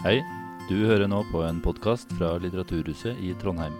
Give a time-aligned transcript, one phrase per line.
[0.00, 0.22] Hei,
[0.64, 3.74] du hører nå på en podkast fra Litteraturhuset i Trondheim.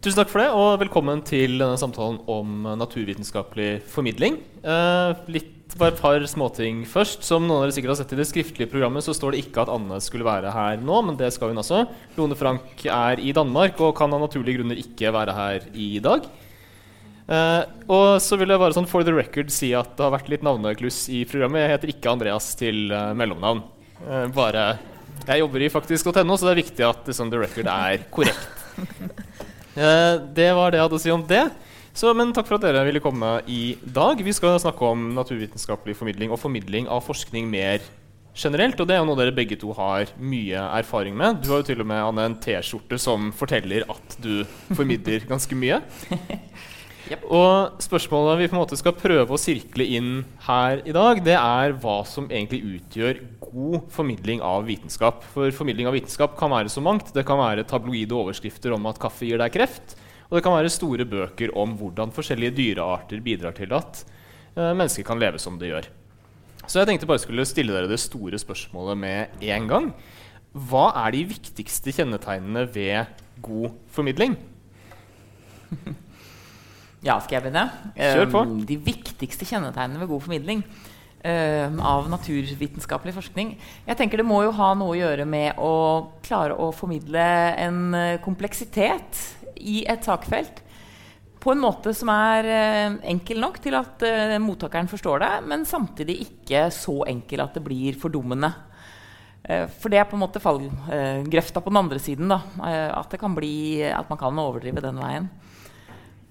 [0.00, 4.40] Tusen takk for det, og velkommen til denne samtalen om naturvitenskapelig formidling.
[4.64, 7.22] Eh, litt bare et par småting først.
[7.26, 9.62] Som noen av dere sikkert har sett i det skriftlige programmet, så står det ikke
[9.64, 11.84] at Anne skulle være her nå, men det skal hun altså.
[12.18, 16.28] Lone Frank er i Danmark og kan av naturlige grunner ikke være her i dag.
[17.28, 20.30] Eh, og så vil jeg bare sånn for the record si at det har vært
[20.32, 21.66] litt navnekluss i programmet.
[21.66, 23.62] Jeg heter ikke Andreas til eh, mellomnavn.
[24.06, 24.70] Eh, bare
[25.28, 28.54] Jeg jobber i faktisk.no, så det er viktig at liksom, the record er korrekt.
[29.78, 31.44] Eh, det var det jeg hadde å si om det.
[31.98, 34.20] Så, men takk for at dere ville komme i dag.
[34.22, 37.82] Vi skal snakke om naturvitenskapelig formidling og formidling av forskning mer
[38.38, 38.78] generelt.
[38.78, 41.42] Og det er jo noe dere begge to har mye erfaring med.
[41.42, 44.44] Du har jo til og med Anne, en T-skjorte som forteller at du
[44.78, 45.80] formidler ganske mye.
[47.08, 47.26] Yep.
[47.34, 50.10] Og spørsmålet vi på en måte skal prøve å sirkle inn
[50.46, 55.26] her i dag, det er hva som egentlig utgjør god formidling av vitenskap.
[55.34, 57.10] For formidling av vitenskap kan være så mangt.
[57.16, 59.98] Det kan være tabloide overskrifter om at kaffe gir deg kreft.
[60.28, 65.06] Og det kan være store bøker om hvordan forskjellige dyrearter bidrar til at eh, mennesker
[65.08, 65.88] kan leve som de gjør.
[66.68, 69.88] Så jeg tenkte bare skulle stille dere det store spørsmålet med en gang.
[70.52, 73.08] Hva er de viktigste kjennetegnene ved
[73.44, 74.36] god formidling?
[76.98, 77.68] Ja, skal jeg begynne?
[77.94, 78.40] Kjør på.
[78.42, 83.52] Um, de viktigste kjennetegnene ved god formidling um, av naturvitenskapelig forskning
[83.86, 85.74] Jeg tenker Det må jo ha noe å gjøre med å
[86.26, 87.22] klare å formidle
[87.54, 89.22] en uh, kompleksitet
[89.60, 90.62] i et sakfelt
[91.38, 95.66] på en måte som er uh, enkel nok til at uh, mottakeren forstår det, men
[95.68, 98.50] samtidig ikke så enkel at det blir fordummende.
[99.46, 102.32] Uh, for det er på en måte fallgrøfta på den andre siden.
[102.32, 102.42] Da.
[102.98, 105.28] At, bli, at man kan overdrive den veien.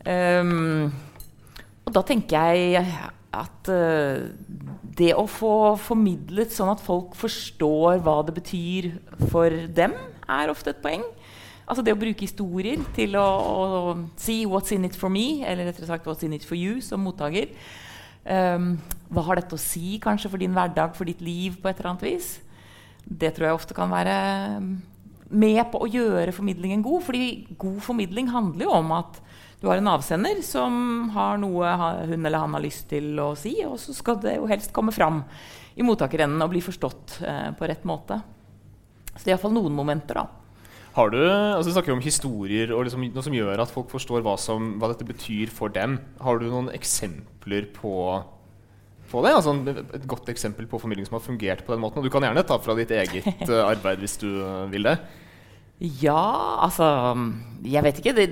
[0.07, 0.91] Um,
[1.87, 2.83] og da tenker jeg
[3.37, 3.69] at
[4.97, 8.87] det å få formidlet sånn at folk forstår hva det betyr
[9.31, 9.93] for dem,
[10.27, 11.03] er ofte et poeng.
[11.67, 15.67] Altså det å bruke historier til å, å si 'what's in it for me', eller
[15.67, 17.49] rettere sagt 'what's in it for you' som mottaker.
[18.23, 18.77] Um,
[19.11, 21.91] hva har dette å si kanskje for din hverdag, for ditt liv, på et eller
[21.91, 22.39] annet vis?
[23.07, 24.59] Det tror jeg ofte kan være
[25.29, 27.03] med på å gjøre formidlingen god.
[27.03, 29.21] fordi god formidling handler jo om at
[29.59, 31.65] du har en avsender som har noe
[32.05, 34.93] hun eller han har lyst til å si, og så skal det jo helst komme
[34.93, 35.23] fram
[35.75, 38.19] i mottakerenden og bli forstått eh, på rett måte.
[39.15, 40.36] Så det er iallfall noen momenter, da.
[40.97, 43.91] Har du, altså Vi snakker jo om historier og liksom noe som gjør at folk
[43.93, 45.99] forstår hva, som, hva dette betyr for dem.
[46.23, 47.93] Har du noen eksempler på,
[49.11, 49.35] på det?
[49.37, 52.01] Altså et godt eksempel på formidling som har fungert på den måten?
[52.01, 54.29] Og du kan gjerne ta fra ditt eget uh, arbeid hvis du
[54.73, 54.97] vil det.
[56.01, 56.87] Ja, altså
[57.61, 58.15] Jeg vet ikke.
[58.17, 58.27] Det,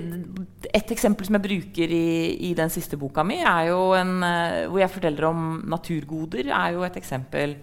[0.74, 4.66] et eksempel som jeg bruker i, i, den siste boka mi, er jo en, uh,
[4.72, 7.54] hvor jeg forteller om naturgoder, er jo et eksempel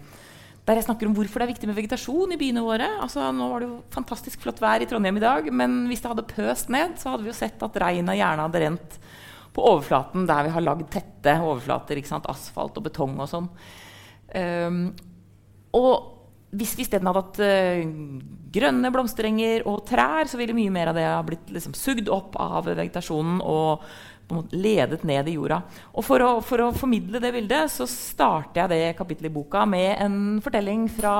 [0.64, 2.86] der jeg snakker om hvorfor det er viktig med vegetasjon i byene våre.
[3.04, 6.12] Altså, nå var det jo fantastisk flott vær i Trondheim i dag, men hvis det
[6.12, 8.96] hadde pøst ned, så hadde vi jo sett at regnet gjerne hadde rent
[9.54, 12.00] på overflaten der vi har lagd tette overflater.
[12.32, 13.50] Asfalt og betong og sånn.
[14.34, 14.80] Um,
[15.76, 15.92] og
[16.54, 17.84] hvis vi isteden hadde hatt uh,
[18.54, 22.38] grønne blomsterenger og trær, så ville mye mer av det ha blitt liksom, sugd opp
[22.40, 23.84] av vegetasjonen og
[24.52, 25.60] ledet ned i jorda.
[25.94, 29.64] Og for å, for å, formidle det bildet så starter jeg det kapittelet i boka
[29.68, 31.14] med en fortelling fra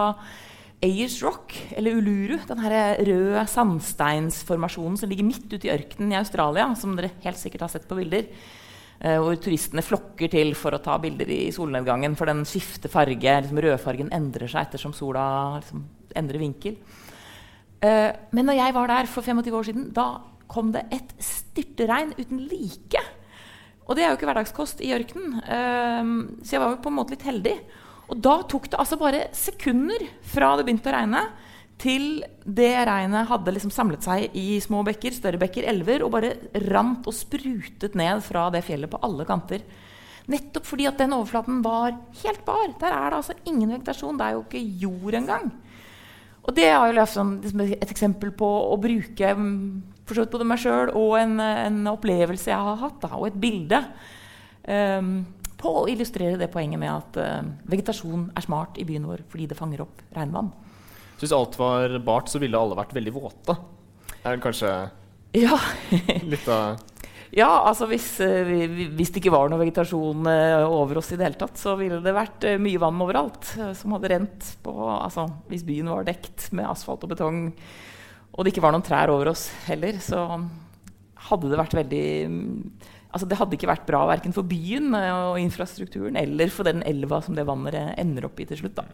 [0.84, 2.36] Ayers Rock, eller Uluru.
[2.48, 7.66] Den røde sandsteinsformasjonen som ligger midt ute i ørkenen i Australia, som dere helt sikkert
[7.66, 8.28] har sett på bilder.
[9.04, 12.16] Uh, hvor turistene flokker til for å ta bilder i solnedgangen.
[12.16, 13.38] For den skifter farge.
[13.44, 15.24] Liksom rødfargen endrer seg ettersom sola
[15.58, 15.82] liksom,
[16.16, 16.78] endrer vinkel.
[17.84, 20.08] Uh, men når jeg var der for 25 år siden, da
[20.48, 21.16] kom det et
[21.54, 23.00] styrteregn uten like.
[23.84, 25.40] Og det er jo ikke hverdagskost i ørkenen.
[25.46, 27.56] Uh, så jeg var jo på en måte litt heldig.
[28.12, 31.24] Og da tok det altså bare sekunder fra det begynte å regne,
[31.80, 36.34] til det regnet hadde liksom samlet seg i små bekker, større bekker, elver, og bare
[36.68, 39.64] rant og sprutet ned fra det fjellet på alle kanter.
[40.30, 42.70] Nettopp fordi at den overflaten var helt bar.
[42.80, 44.16] Der er det altså ingen vegetasjon.
[44.20, 45.50] Det er jo ikke jord engang.
[46.44, 49.34] Og det er jo et eksempel på å bruke
[50.04, 53.40] mm, vidt både meg sjøl og en, en, opplevelse jeg har hatt, da, og et
[53.40, 53.80] bilde.
[54.64, 55.16] Um,
[55.60, 59.48] på å illustrere det poenget med at uh, vegetasjon er smart i byen vår fordi
[59.50, 60.50] det fanger opp regnvann.
[61.14, 63.56] Så hvis alt var bart, så ville alle vært veldig våte?
[64.24, 64.72] Er det kanskje
[65.36, 65.60] ja.
[66.24, 66.80] litt av
[67.34, 71.26] Ja, altså hvis, uh, hvis, det ikke var noe vegetasjon uh, over oss i det
[71.26, 75.64] hele tatt, så ville det vært mye vann overalt som hadde rent på Altså hvis
[75.66, 77.48] byen var dekt med asfalt og betong
[78.34, 80.26] og det ikke var noen trær over oss heller, så
[81.30, 82.04] hadde det vært veldig
[83.14, 87.20] altså Det hadde ikke vært bra verken for byen og infrastrukturen eller for den elva
[87.22, 88.74] som det vannet ender opp i til slutt.
[88.80, 88.88] da.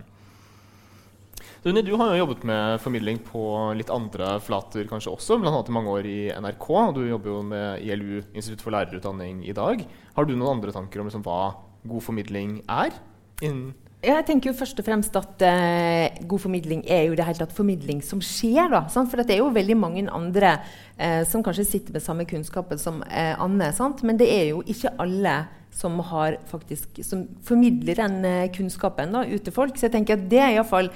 [1.64, 3.40] Rune, du har jo jobbet med formidling på
[3.76, 5.58] litt andre flater kanskje også, bl.a.
[5.60, 6.68] i mange år i NRK.
[6.72, 9.84] og Du jobber jo med ILU, Institutt for lærerutdanning, i dag.
[10.16, 11.52] Har du noen andre tanker om liksom hva
[11.88, 12.96] god formidling er?
[13.44, 17.42] Innen jeg tenker jo først og fremst at eh, god formidling er jo det hele
[17.42, 18.70] tatt formidling som skjer.
[18.72, 19.10] da, sant?
[19.12, 20.54] For det er jo veldig mange andre
[20.96, 23.68] eh, som kanskje sitter med samme kunnskapen som eh, Anne.
[23.76, 24.00] Sant?
[24.06, 25.34] Men det er jo ikke alle
[25.76, 28.24] som, har faktisk, som formidler den
[28.56, 29.76] kunnskapen da, ut til folk.
[29.76, 30.88] Så jeg tenker at det er iallfall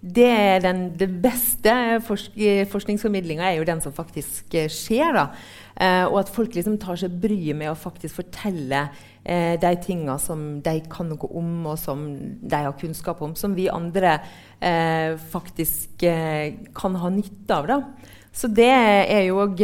[0.00, 1.72] det den, det beste
[2.06, 2.36] forsk
[2.72, 5.12] forskningsformidlinga er jo den som faktisk eh, skjer.
[5.12, 5.26] da.
[5.76, 8.86] Eh, og at folk liksom tar seg bryet med å faktisk fortelle
[9.24, 12.06] eh, de tinga som de kan noe om, og som
[12.40, 14.16] de har kunnskap om, som vi andre
[14.56, 17.68] eh, faktisk eh, kan ha nytte av.
[17.68, 17.80] da.
[18.32, 19.60] Så det er jo òg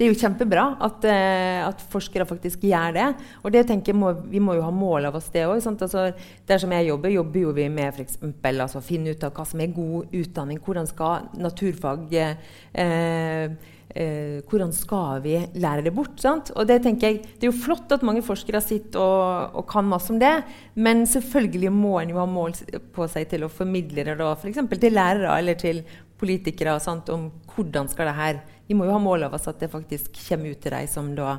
[0.00, 3.08] det er jo kjempebra at, uh, at, forskere faktisk gjør det.
[3.44, 5.60] Og det tenker må, Vi må jo ha mål av oss, det òg.
[5.60, 6.06] Altså,
[6.48, 8.16] der som jeg jobber, jobber jo vi med f.eks.
[8.48, 10.62] altså, finne ut av hva som er god utdanning.
[10.64, 13.52] Hvordan skal naturfag eh,
[13.90, 16.14] Eh, hvordan skal vi lære det bort?
[16.22, 16.52] Sant?
[16.54, 20.12] Og Det jeg, det er jo flott at mange forskere sitter og, og kan masse
[20.12, 20.44] om det,
[20.74, 22.54] men selvfølgelig må en jo ha mål
[22.94, 24.62] på seg til å formidle det da, f.eks.
[24.78, 25.82] til lærere eller til
[26.20, 29.58] politikere sant, om hvordan skal det her Vi må jo ha mål av oss at
[29.58, 31.32] det faktisk kommer ut til deg som da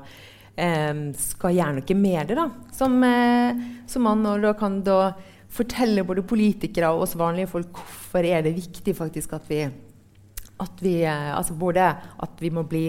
[0.60, 2.36] eh, skal gjøre noe med det.
[2.36, 5.14] da, Som, eh, som man og da kan da
[5.52, 10.84] fortelle både politikere og oss vanlige folk hvorfor er det viktig faktisk at vi, at
[10.84, 11.88] vi eh, altså både
[12.28, 12.86] at vi må bli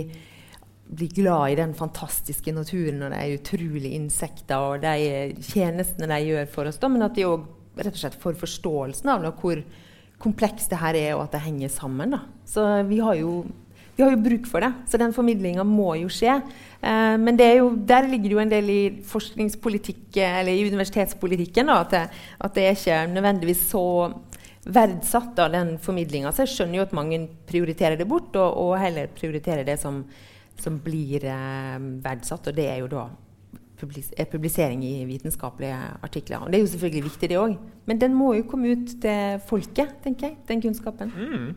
[0.92, 6.50] bli glad i den fantastiske naturen og de utrolige insekter og de tjenestene de gjør
[6.52, 7.46] for oss, da, men at vi òg
[8.20, 9.62] får forståelsen av hvor,
[10.22, 12.14] komplekst det her er, og at det henger sammen.
[12.14, 12.22] Da.
[12.46, 13.42] Så vi har, jo,
[13.96, 14.72] vi har jo bruk for det.
[14.88, 16.38] Så den formidlinga må jo skje.
[16.80, 21.80] Eh, men jo, der ligger det jo en del i forskningspolitikk, eller i universitetspolitikken, da,
[21.84, 22.04] at, det,
[22.40, 23.84] at det er nødvendigvis så
[24.62, 26.32] verdsatt av den formidlinga.
[26.32, 30.04] Så jeg skjønner jo at mange prioriterer det bort, og, og heller prioriterer det som,
[30.60, 33.06] som blir eh, verdsatt, og det er jo da
[33.82, 36.42] publisering i vitenskapelige artikler.
[36.42, 37.56] Og det er jo selvfølgelig viktig, det òg.
[37.88, 40.36] Men den må jo komme ut til folket, tenker jeg.
[40.48, 41.10] Den kunnskapen.
[41.12, 41.48] Mm.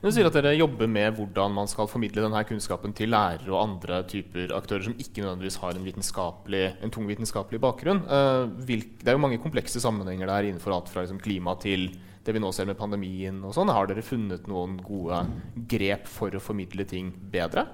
[0.00, 3.62] Du sier at dere jobber med hvordan man skal formidle denne kunnskapen til lærere og
[3.62, 8.04] andre typer aktører som ikke nødvendigvis har en, en tung vitenskapelig bakgrunn.
[8.04, 11.88] Uh, det er jo mange komplekse sammenhenger der innenfor alt fra liksom, klima til
[12.24, 13.72] det vi nå ser med pandemien og sånn.
[13.72, 15.22] Har dere funnet noen gode
[15.70, 17.66] grep for å formidle ting bedre?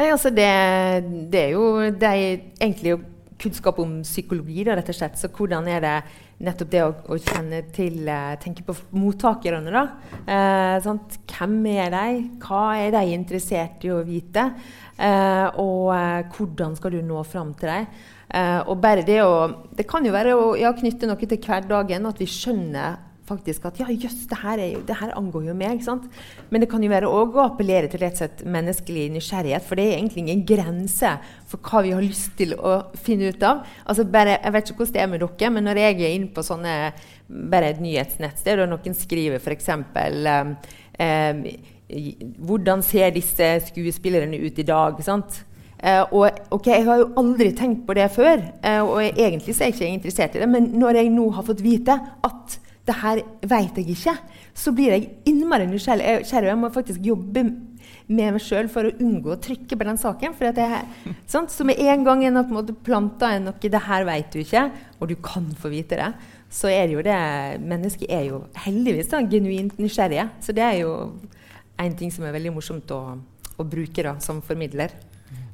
[0.00, 0.48] Nei, altså det,
[1.28, 2.20] det, er jo det er
[2.56, 2.94] egentlig
[3.40, 5.18] kunnskap om psykologi, da, rett og slett.
[5.20, 5.96] Så hvordan er det
[6.40, 9.82] nettopp det å, å kjenne til uh, Tenke på mottakerne, da.
[10.24, 12.22] Uh, Hvem er de?
[12.40, 14.46] Hva er de interessert i å vite?
[15.00, 15.94] Eh, og
[16.34, 17.92] hvordan skal du nå fram til dem?
[18.68, 22.20] og bare det å Det kan jo være å ja, knytte noe til hverdagen, at
[22.20, 22.98] vi skjønner
[23.30, 25.82] faktisk at ja, jøss, det, det, her angår jo meg.
[25.86, 26.08] sant?
[26.50, 29.66] Men det kan jo være òg å appellere til rett og slett menneskelig nysgjerrighet.
[29.66, 31.14] For det er egentlig ingen grense
[31.50, 33.64] for hva vi har lyst til å finne ut av.
[33.86, 36.32] Altså bare, Jeg vet ikke hvordan det er med dere, men når jeg er inne
[36.34, 36.78] på sånne,
[37.50, 39.70] bare et nyhetsnettsted, og noen skriver f.eks.
[39.74, 40.56] Um,
[40.98, 41.44] um,
[42.46, 44.98] hvordan ser disse skuespillerne ut i dag?
[45.06, 45.44] sant?
[45.80, 49.64] Uh, og okay, Jeg har jo aldri tenkt på det før, uh, og egentlig så
[49.64, 50.48] er jeg ikke interessert i det.
[50.48, 52.58] Men når jeg nå har fått vite at
[52.90, 54.16] det her vet jeg ikke,
[54.56, 56.24] så blir jeg innmari nysgjerrig.
[56.26, 57.44] Jeg må faktisk jobbe
[58.10, 60.34] med meg sjøl for å unngå å trykke på den saken.
[60.36, 61.52] For jeg, sant?
[61.54, 65.08] Så med en gang en har planta en noe 'det her vet du ikke', og
[65.08, 66.12] du kan få vite det,
[66.50, 70.28] så er det jo det Mennesket er jo heldigvis da, genuint nysgjerrige.
[70.40, 71.12] Så det er jo
[71.78, 73.18] en ting som er veldig morsomt å,
[73.56, 74.90] å bruke da, som formidler.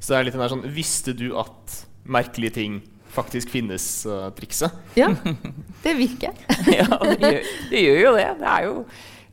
[0.00, 2.82] Så det er litt den der sånn Visste du at merkelige ting
[3.16, 4.76] faktisk finnes-trikset.
[4.92, 5.10] Uh, ja,
[5.84, 6.36] det virker.
[6.78, 8.30] ja, det gjør, det gjør, jo det.
[8.40, 8.78] Det er jo,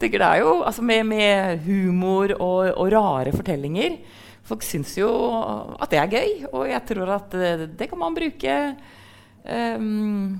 [0.02, 4.00] det er jo altså med, med, humor og, og, rare fortellinger.
[4.44, 5.08] Folk syns jo
[5.80, 8.58] at det er gøy, og jeg tror at det, det kan man bruke
[9.48, 10.34] um,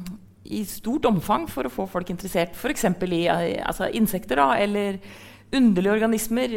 [0.44, 2.58] i stort omfang for å få folk interessert.
[2.58, 2.90] F.eks.
[3.08, 3.22] i
[3.64, 5.00] altså, insekter da, eller
[5.54, 6.56] underlige organismer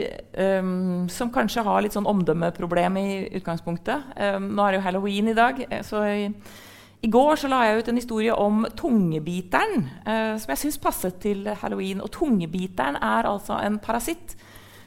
[0.62, 4.14] um, som kanskje har litt sånn omdømmeproblem i utgangspunktet.
[4.16, 6.02] Um, nå er det jo halloween i dag, eh, så
[7.06, 11.20] i går så la jeg ut en historie om tungebiteren, eh, som jeg syns passet
[11.22, 12.02] til halloween.
[12.02, 14.34] Og tungebiteren er altså en parasitt,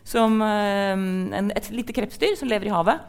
[0.04, 3.00] som, eh, en, et lite krepsdyr som lever i havet.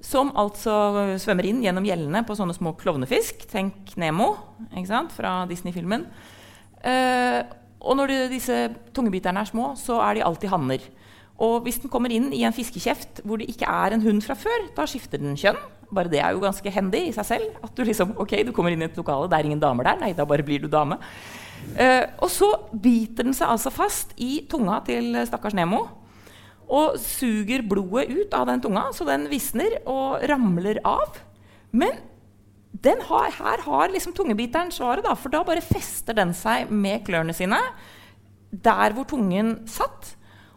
[0.00, 3.44] Som altså svømmer inn gjennom gjellene på sånne små klovnefisk.
[3.50, 4.32] Tenk Nemo
[4.70, 6.06] ikke sant, fra Disney-filmen.
[6.80, 7.42] Eh,
[7.80, 8.60] og når de, disse
[8.96, 10.80] tungebiterne er små, så er de alltid hanner.
[11.42, 14.36] Og hvis den kommer inn i en fiskekjeft hvor det ikke er en hund fra
[14.38, 15.58] før, da skifter den kjønn.
[15.94, 17.58] Bare det er jo ganske handy i seg selv.
[17.64, 20.00] At du liksom, ok, du kommer inn i et lokale, det er ingen damer der.
[20.00, 20.98] Nei, da bare blir du dame.
[21.76, 25.84] Uh, og så biter den seg altså fast i tunga til stakkars Nemo.
[26.66, 31.20] Og suger blodet ut av den tunga, så den visner og ramler av.
[31.76, 32.00] Men
[32.84, 37.34] har, her har liksom tungebiteren svaret, da, for da bare fester den seg med klørne
[37.34, 37.58] sine
[38.50, 40.15] der hvor tungen satt.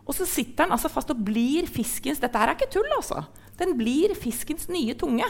[0.10, 3.22] Og så sitter den altså fast og blir fiskens Dette her er ikke tull, altså.
[3.60, 5.28] Den blir fiskens nye tunge.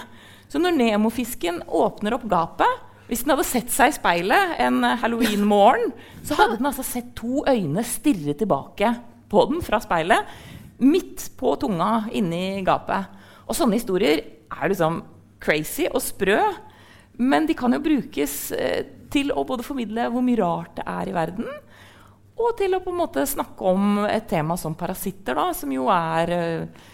[0.50, 5.91] Så når Nemo-fisken åpner opp gapet Hvis den hadde sett seg i speilet en halloween-morgen,
[6.24, 8.91] så hadde den altså sett to øyne stirre tilbake
[9.29, 10.29] på den fra speilet,
[10.77, 13.09] midt på tunga inni gapet.
[13.50, 15.01] Og sånne historier er liksom
[15.41, 16.38] crazy og sprø,
[17.17, 21.09] men de kan jo brukes eh, til å både formidle hvor mye rart det er
[21.09, 21.50] i verden,
[22.39, 25.89] og til å på en måte snakke om et tema som parasitter, da, som jo
[25.91, 26.86] er uh,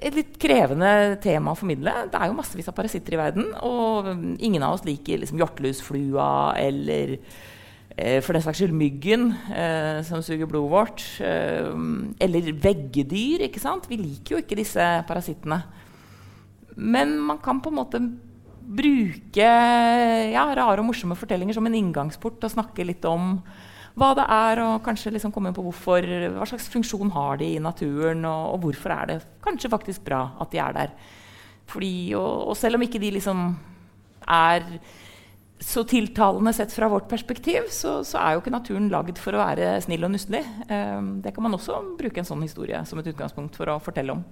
[0.00, 1.92] et litt krevende tema å formidle.
[2.10, 4.10] Det er jo massevis av parasitter i verden, og
[4.42, 10.22] ingen av oss liker liksom, hjortelusflua eller uh, for den saks skyld myggen eh, som
[10.24, 11.02] suger blodet vårt.
[11.20, 13.44] eller veggedyr.
[13.44, 13.88] ikke sant?
[13.90, 15.58] Vi liker jo ikke disse parasittene.
[16.80, 18.00] Men man kan på en måte
[18.70, 19.48] bruke
[20.30, 23.40] ja, rare og morsomme fortellinger som en inngangsport og snakke litt om
[24.00, 27.52] hva det er, og kanskje liksom komme inn på hvorfor, hva slags funksjon har de
[27.54, 30.94] i naturen, og, og hvorfor er det kanskje faktisk bra at de er der.
[31.70, 33.44] Fordi, og, og selv om ikke de liksom
[34.30, 34.66] er
[35.60, 39.42] så tiltalende sett fra vårt perspektiv, så, så, er jo ikke naturen lagd for å
[39.42, 40.40] være snill og nusselig.
[40.70, 44.16] Um, det kan man også bruke en sånn historie som et utgangspunkt for å fortelle
[44.16, 44.24] om.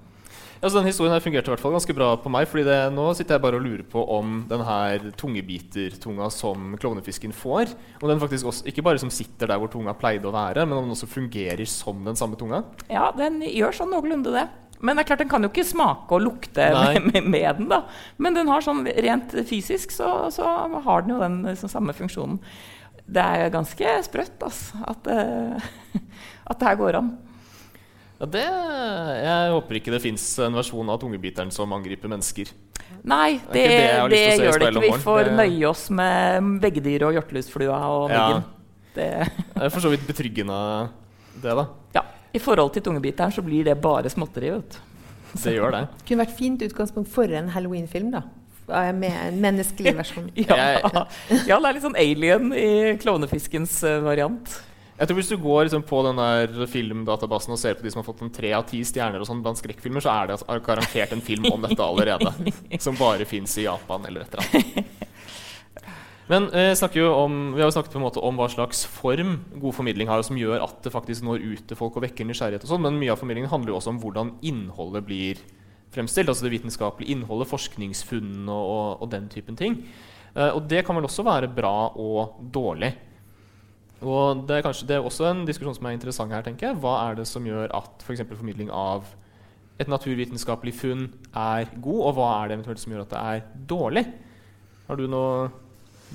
[0.59, 2.49] Ja, så den Historien fungerte i hvert fall ganske bra på meg.
[2.51, 7.35] fordi det, Nå sitter jeg bare og lurer på om den her tungebitertunga som klovnefisken
[7.35, 10.67] får, om den faktisk også, ikke bare som sitter der hvor tunga pleide å være,
[10.67, 12.65] men om den også fungerer som den samme tunga?
[12.91, 14.49] Ja, den gjør sånn noenlunde det.
[14.83, 17.71] Men det er klart, den kan jo ikke smake og lukte med, med, med, den.
[17.71, 17.81] da.
[18.19, 22.39] Men den har sånn rent fysisk så, så har den jo den liksom, samme funksjonen.
[23.09, 25.71] Det er ganske sprøtt altså, at, uh,
[26.51, 27.15] at det her går an.
[28.19, 28.45] Ja, det,
[29.23, 32.51] jeg håper ikke det fins en versjon av tungebiteren som angriper mennesker.
[33.07, 34.83] Nei, det, det, det, det gjør det ikke.
[34.83, 38.43] Vi får nøye oss med veggedyr og hjortelusflua og myggen.
[38.43, 38.55] Ja.
[38.99, 39.09] Det
[39.63, 40.59] er for så vidt betryggende,
[41.39, 41.69] det, da.
[41.95, 42.03] Ja.
[42.35, 44.51] I forhold til tungebiteren så blir det bare småtteri.
[45.39, 45.85] Det gjør det.
[46.09, 48.25] Kunne vært fint utgangspunkt for en halloween-film, da.
[48.99, 50.27] Med en menneskelig versjon.
[50.43, 50.59] ja.
[50.83, 54.59] ja, det er litt sånn alien i klovnefiskens uh, variant.
[54.99, 58.01] Jeg tror Hvis du går liksom, på den der filmdatabasen og ser på de som
[58.03, 60.59] har fått en tre av ti stjerner, og sånn blant skrekkfilmer, så er det altså
[60.67, 62.33] garantert en film om dette allerede.
[62.85, 64.95] som bare fins i Japan eller et eller annet.
[66.29, 66.75] Men eh,
[67.09, 70.21] om, vi har jo snakket på en måte om hva slags form god formidling har,
[70.27, 72.67] som gjør at det faktisk når ut til folk og vekker nysgjerrighet.
[72.67, 75.41] og sånn, Men mye av formidlingen handler jo også om hvordan innholdet blir
[75.95, 76.29] fremstilt.
[76.29, 79.81] Altså det vitenskapelige innholdet, forskningsfunnene og, og, og, den typen ting.
[80.35, 82.93] Eh, og det kan vel også være bra og dårlig.
[83.99, 86.43] Og det er, kanskje, det er også en diskusjon som er interessant her.
[86.47, 86.79] tenker jeg.
[86.79, 89.05] Hva er det som gjør at for formidling av
[89.79, 93.67] et naturvitenskapelig funn er god, og hva er det eventuelt som gjør at det er
[93.71, 94.05] dårlig?
[94.89, 95.51] Har du noe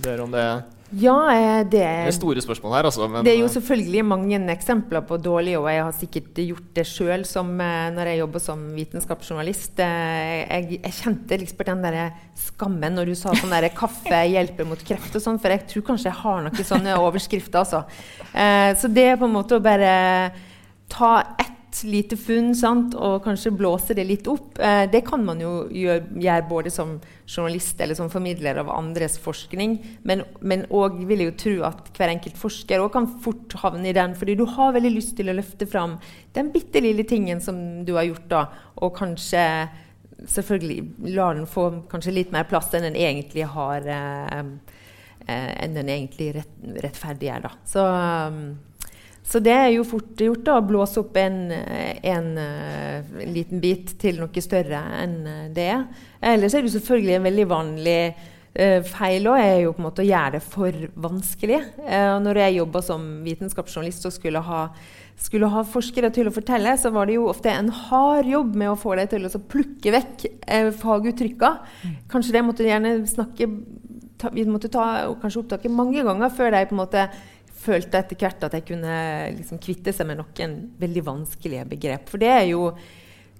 [0.03, 0.47] dere om det?
[0.93, 2.87] Ja, eh, det, det er store spørsmål her.
[2.89, 6.67] Altså, det er jo eh, selvfølgelig mange eksempler på dårlig, og jeg har sikkert gjort
[6.77, 9.81] det sjøl eh, når jeg jobber som vitenskapsjournalist.
[9.81, 11.99] Jeg, jeg kjente liksom den der
[12.37, 15.87] skammen når du sa sånn der 'kaffe hjelper mot kreft' og sånn, for jeg tror
[15.89, 17.63] kanskje jeg har noen sånne overskrifter.
[17.63, 17.83] Altså.
[18.77, 19.93] Så det er på en måte å bare
[20.91, 21.52] ta ett
[21.87, 24.59] lite funn sant, og kanskje blåse det litt opp.
[24.61, 29.17] Eh, det kan man jo gjøre, gjøre, både som journalist eller som formidler av andres
[29.21, 29.77] forskning.
[30.05, 34.13] Men òg vil jeg jo tro at hver enkelt forsker kan fort havne i den.
[34.15, 35.97] fordi du har veldig lyst til å løfte fram
[36.33, 39.43] den bitte lille tingen som du har gjort, da, og kanskje
[40.27, 44.43] selvfølgelig lar den få kanskje litt mer plass enn den egentlig har eh,
[45.27, 46.53] eh, enn den egentlig rett,
[46.85, 47.43] rettferdig er.
[47.43, 47.51] Da.
[47.67, 48.43] Så um,
[49.33, 53.95] så det er jo fort gjort da, å blåse opp en, en, en, liten bit
[53.97, 55.15] til noe større enn
[55.55, 55.87] det er.
[56.33, 60.05] Ellers er det selvfølgelig en veldig vanlig uh, feil òg, er jo på en måte
[60.05, 61.63] å gjøre det for vanskelig.
[61.81, 64.61] Uh, når jeg jobba som vitenskapsjournalist og skulle ha,
[65.25, 68.75] skulle ha, forskere til å fortelle, så var det jo ofte en hard jobb med
[68.75, 71.55] å få dem til å plukke vekk eh, faguttrykka.
[71.81, 71.97] Mm.
[72.13, 73.49] Kanskje det måtte gjerne snakke
[74.21, 74.85] ta, Vi måtte ta
[75.21, 77.07] kanskje opptaket mange ganger før de på en måte
[77.63, 78.97] følte etter hvert at jeg kunne
[79.37, 82.11] liksom kvitte seg med noen veldig vanskelige begrep.
[82.11, 82.67] For det jo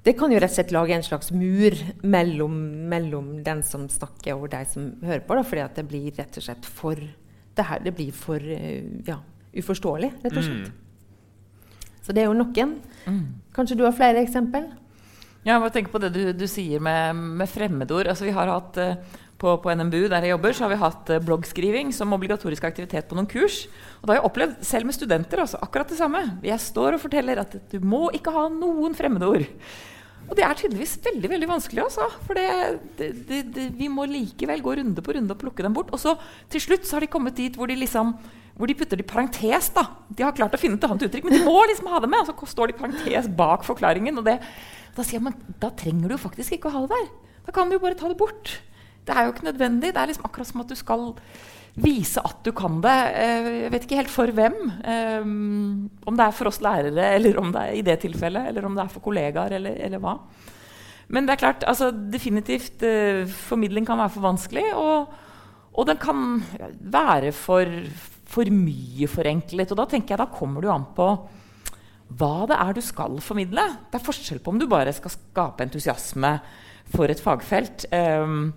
[0.03, 2.55] det kan jo rett og slett lage en slags mur mellom,
[2.91, 5.37] mellom den som snakker, og de som hører på.
[5.37, 9.21] Da, fordi det blir rett og slett for det, her, det blir for uh, ja,
[9.55, 10.67] uforståelig, rett og slett.
[10.67, 11.93] Mm.
[12.03, 12.75] Så det er jo noen.
[13.55, 14.67] Kanskje du har flere eksempel?
[15.43, 18.09] Ja, jeg må tenke på det du, du sier med, med fremmedord.
[18.11, 18.97] Altså, vi har hatt eh,
[19.43, 23.09] på, på, NMBU der jeg jobber, så har vi hatt eh, bloggskriving som obligatorisk aktivitet
[23.09, 23.65] på noen kurs.
[23.99, 26.21] Og da har jeg opplevd, selv med studenter, altså, akkurat det samme.
[26.45, 29.43] Jeg står og forteller at du må ikke ha noen fremmedord.
[30.29, 31.83] Og det er tydeligvis veldig veldig vanskelig.
[31.83, 35.75] Altså, for det, det, det, vi må likevel gå runde på runde og plukke dem
[35.75, 35.91] bort.
[35.91, 36.15] Og så
[36.51, 38.15] til slutt så har de kommet dit hvor de liksom
[38.53, 39.71] hvor de putter det i parentes.
[39.73, 39.87] da.
[40.13, 42.21] De har klart å finne et annet uttrykk, men de må liksom ha det med.
[42.21, 44.19] Og så står det i parentes bak forklaringen.
[44.21, 44.37] og det,
[44.95, 47.09] Da sier men da trenger du jo faktisk ikke å ha det der.
[47.47, 48.53] Da kan du jo bare ta det bort.
[49.03, 49.91] Det er jo ikke nødvendig.
[49.93, 51.09] Det er liksom akkurat som at du skal
[51.83, 52.97] vise at du kan det.
[53.17, 54.57] Eh, jeg vet ikke helt for hvem.
[54.85, 55.25] Eh,
[56.07, 58.77] om det er for oss lærere, eller om det er i det tilfellet, eller om
[58.77, 60.17] det er for kollegaer, eller, eller hva.
[61.13, 64.65] Men det er klart, altså, definitivt uh, formidling kan være for vanskelig.
[64.79, 65.11] Og,
[65.73, 66.41] og den kan
[66.79, 67.69] være for,
[68.29, 69.73] for mye forenklet.
[69.73, 71.09] Og da tenker jeg, da kommer du an på
[72.13, 73.65] hva det er du skal formidle.
[73.91, 76.33] Det er forskjell på om du bare skal skape entusiasme
[76.93, 77.87] for et fagfelt.
[77.93, 78.51] Um,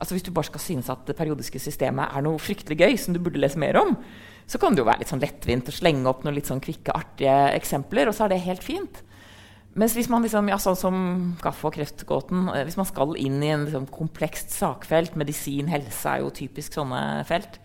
[0.00, 3.14] altså Hvis du bare skal synes at det periodiske systemet er noe fryktelig gøy, som
[3.14, 3.92] du burde lese mer om,
[4.48, 6.94] så kan det jo være litt sånn lettvint å slenge opp noen litt sånn kvikke,
[6.96, 9.02] artige eksempler, og så er det helt fint.
[9.78, 10.96] Mens hvis man liksom, ja, sånn som
[11.42, 16.10] kaffe- og kreftgåten, eh, hvis man skal inn i en liksom, komplekst sakfelt, medisin, helse
[16.10, 17.60] er jo typisk sånne felt,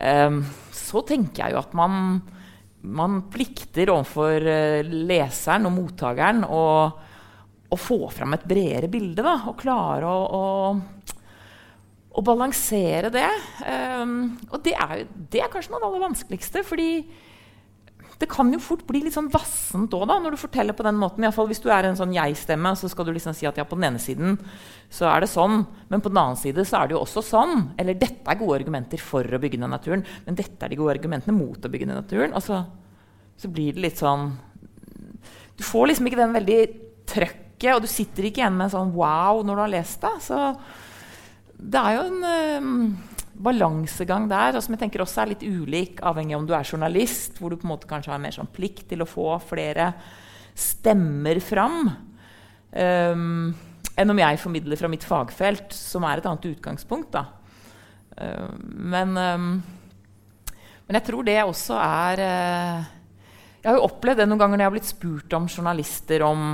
[0.00, 0.40] um,
[0.72, 2.22] så tenker jeg jo at man,
[2.80, 6.64] man plikter overfor uh, leseren og mottakeren å,
[7.68, 9.20] å få fram et bredere bilde.
[9.20, 11.19] Da, og klare å, å
[12.10, 13.28] å balansere det.
[13.62, 16.64] Um, og det er, det er, kanskje noe av det aller vanskeligste.
[16.66, 16.90] fordi
[18.20, 21.24] det kan jo fort bli litt sånn vassent òg, når du forteller på den måten.
[21.24, 23.64] I fall hvis du er en sånn jeg-stemme, så skal du liksom si at ja,
[23.64, 24.36] på den ene siden
[24.92, 27.70] så er det sånn, men på den annen side så er det jo også sånn.
[27.80, 30.98] Eller dette er gode argumenter for å bygge ned naturen, men dette er de gode
[30.98, 32.36] argumentene mot å bygge ned naturen.
[32.36, 32.60] Og så
[33.48, 34.34] blir det litt sånn
[35.56, 36.60] Du får liksom ikke den veldig
[37.08, 40.12] trøkket, og du sitter ikke igjen med en sånn wow når du har lest det.
[40.28, 40.44] Så
[41.60, 46.00] det er jo en uh, balansegang der og som jeg tenker også er litt ulik,
[46.06, 48.50] avhengig av om du er journalist, hvor du på en måte kanskje har mer sånn
[48.52, 49.92] plikt til å få flere
[50.56, 51.88] stemmer fram,
[52.72, 53.50] um,
[53.96, 57.12] enn om jeg formidler fra mitt fagfelt, som er et annet utgangspunkt.
[57.16, 57.24] da.
[58.16, 59.52] Uh, men, um,
[60.84, 62.88] men, jeg tror det også er uh,
[63.60, 66.44] Jeg har jo opplevd det noen ganger når jeg har blitt spurt om journalister om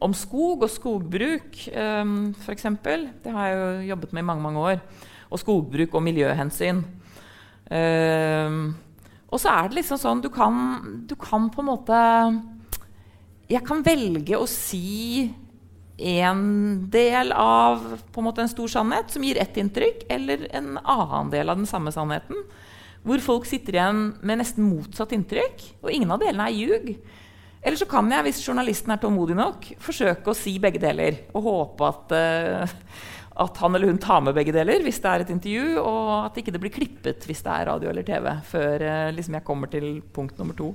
[0.00, 2.66] om skog og skogbruk, um, f.eks.
[2.84, 4.80] Det har jeg jo jobbet med i mange mange år.
[5.30, 6.82] Og skogbruk og miljøhensyn.
[7.70, 8.74] Um,
[9.32, 10.58] og så er det liksom sånn du kan,
[11.08, 12.00] du kan på en måte
[13.48, 15.32] Jeg kan velge å si
[15.94, 16.42] en
[16.90, 21.56] del av en en stor sannhet som gir ett inntrykk, eller en annen del av
[21.56, 22.36] den samme sannheten.
[23.04, 25.62] Hvor folk sitter igjen med nesten motsatt inntrykk.
[25.84, 26.88] Og ingen av delene er ljug.
[27.64, 31.22] Eller så kan jeg, hvis journalisten er tålmodig nok, forsøke å si begge deler.
[31.32, 32.74] Og håpe at, uh,
[33.46, 36.36] at, han eller hun tar med begge deler hvis det er et intervju, og at
[36.42, 39.72] ikke det blir klippet hvis det er radio eller TV, før uh, liksom jeg kommer
[39.72, 40.74] til punkt nummer to.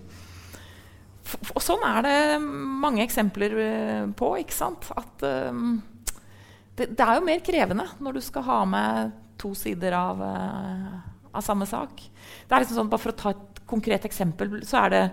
[1.54, 4.34] Og sånn er det mange eksempler uh, på.
[4.42, 4.90] ikke sant?
[4.98, 10.20] At det, det, er jo mer krevende når du skal ha med to sider av,
[10.26, 12.02] av samme sak.
[12.02, 15.04] Det er liksom sånn, Bare for å ta et konkret eksempel, så er det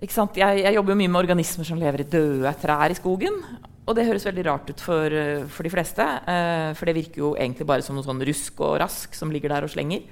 [0.00, 3.36] jeg, jeg, jobber mye med organismer som lever i døde trær i skogen.
[3.84, 6.00] Og det høres veldig rart ut for, eh, for de fleste.
[6.00, 9.50] eh, for det virker jo egentlig bare som noe sånn rusk og rask som ligger
[9.50, 10.04] der og slenger.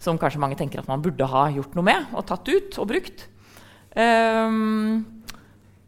[0.00, 2.88] Som kanskje mange tenker at man burde ha gjort noe med og tatt ut og
[2.88, 3.28] brukt.
[3.94, 5.22] Um,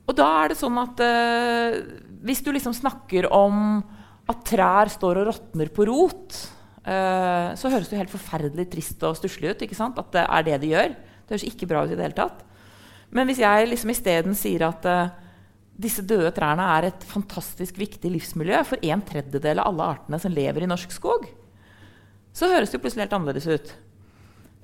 [0.07, 1.83] og da er det sånn at uh,
[2.23, 3.83] hvis du liksom snakker om
[4.29, 6.31] at trær står og råtner på rot,
[6.87, 9.63] uh, så høres det helt forferdelig trist og stusslig ut.
[9.63, 10.95] At det er det de gjør.
[11.27, 12.47] Det høres ikke bra ut i det hele tatt.
[13.17, 15.15] Men hvis jeg liksom isteden sier at uh,
[15.77, 20.33] disse døde trærne er et fantastisk viktig livsmiljø for en tredjedel av alle artene som
[20.33, 21.27] lever i norsk skog,
[22.37, 23.75] så høres det jo plutselig helt annerledes ut.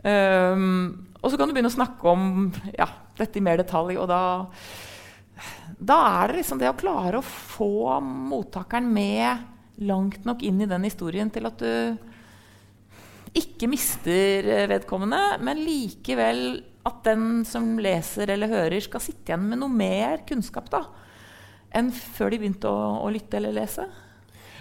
[0.02, 2.88] Um, og så kan du begynne å snakke om ja,
[3.18, 4.22] dette i mer detalj, og da,
[5.78, 10.68] da er det liksom det å klare å få mottakeren med langt nok inn i
[10.68, 12.10] den historien til at du
[13.38, 16.42] ikke mister vedkommende, men likevel
[16.88, 20.84] at den som leser eller hører, skal sitte igjen med noe mer kunnskap da,
[21.74, 23.86] enn før de begynte å, å lytte eller lese.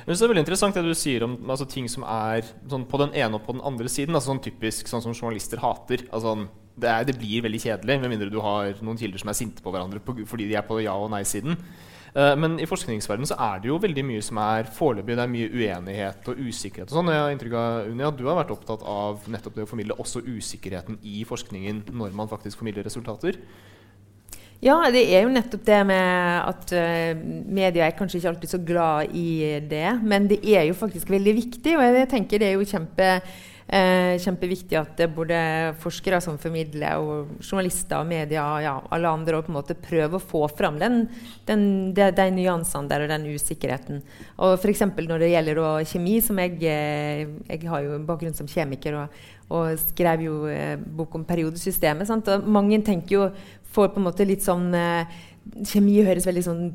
[0.01, 3.13] Det er veldig interessant det du sier om altså, ting som er sånn, på den
[3.13, 4.15] ene og på den andre siden.
[4.17, 6.07] Altså, sånn typisk sånn som journalister hater.
[6.09, 6.33] Altså,
[6.73, 9.61] det, er, det, blir veldig kjedelig, med mindre du har noen kilder som er sinte
[9.61, 11.57] på hverandre på, fordi de er på ja- og nei-siden.
[12.11, 15.15] Uh, men i forskningsverdenen så er det jo veldig mye som er foreløpig.
[15.15, 16.91] Det er mye uenighet og usikkerhet.
[16.91, 17.11] og sånn.
[17.13, 19.99] Jeg har inntrykk av Unni, at du har vært opptatt av nettopp det å formidle
[20.01, 23.39] også usikkerheten i forskningen når man faktisk formidler resultater.
[24.61, 28.59] Ja, det er jo nettopp det med at uh, media er kanskje ikke alltid så
[28.61, 29.31] glad i
[29.71, 29.87] det.
[30.03, 33.15] Men det er jo faktisk veldig viktig, og jeg tenker det er jo kjempe,
[33.67, 35.39] uh, kjempeviktig at både
[35.81, 40.17] forskere som formidler, og journalister og media ja, alle andre og på en måte prøver
[40.17, 41.05] å få fram den,
[41.49, 41.65] den,
[41.97, 44.01] de, de, nyansene der og den usikkerheten.
[44.41, 44.85] Og F.eks.
[44.97, 49.03] når det gjelder da, kjemi, som jeg, eh, jeg har jo bakgrunn som kjemiker.
[49.03, 52.07] og og skrev jo eh, bok om periodesystemet.
[52.07, 52.29] Sant?
[52.31, 53.25] Og mange tenker jo
[53.71, 56.65] får på en måte litt sånn eh, Kjemi høres veldig sånn,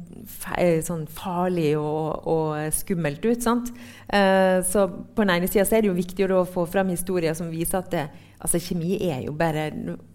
[0.84, 3.44] sånn farlig og, og, skummelt ut.
[3.44, 3.70] sant?
[4.10, 7.52] Eh, så på den ene sida er det jo viktig å få fram historier som
[7.52, 8.02] viser at det,
[8.42, 9.68] altså kjemi er jo bare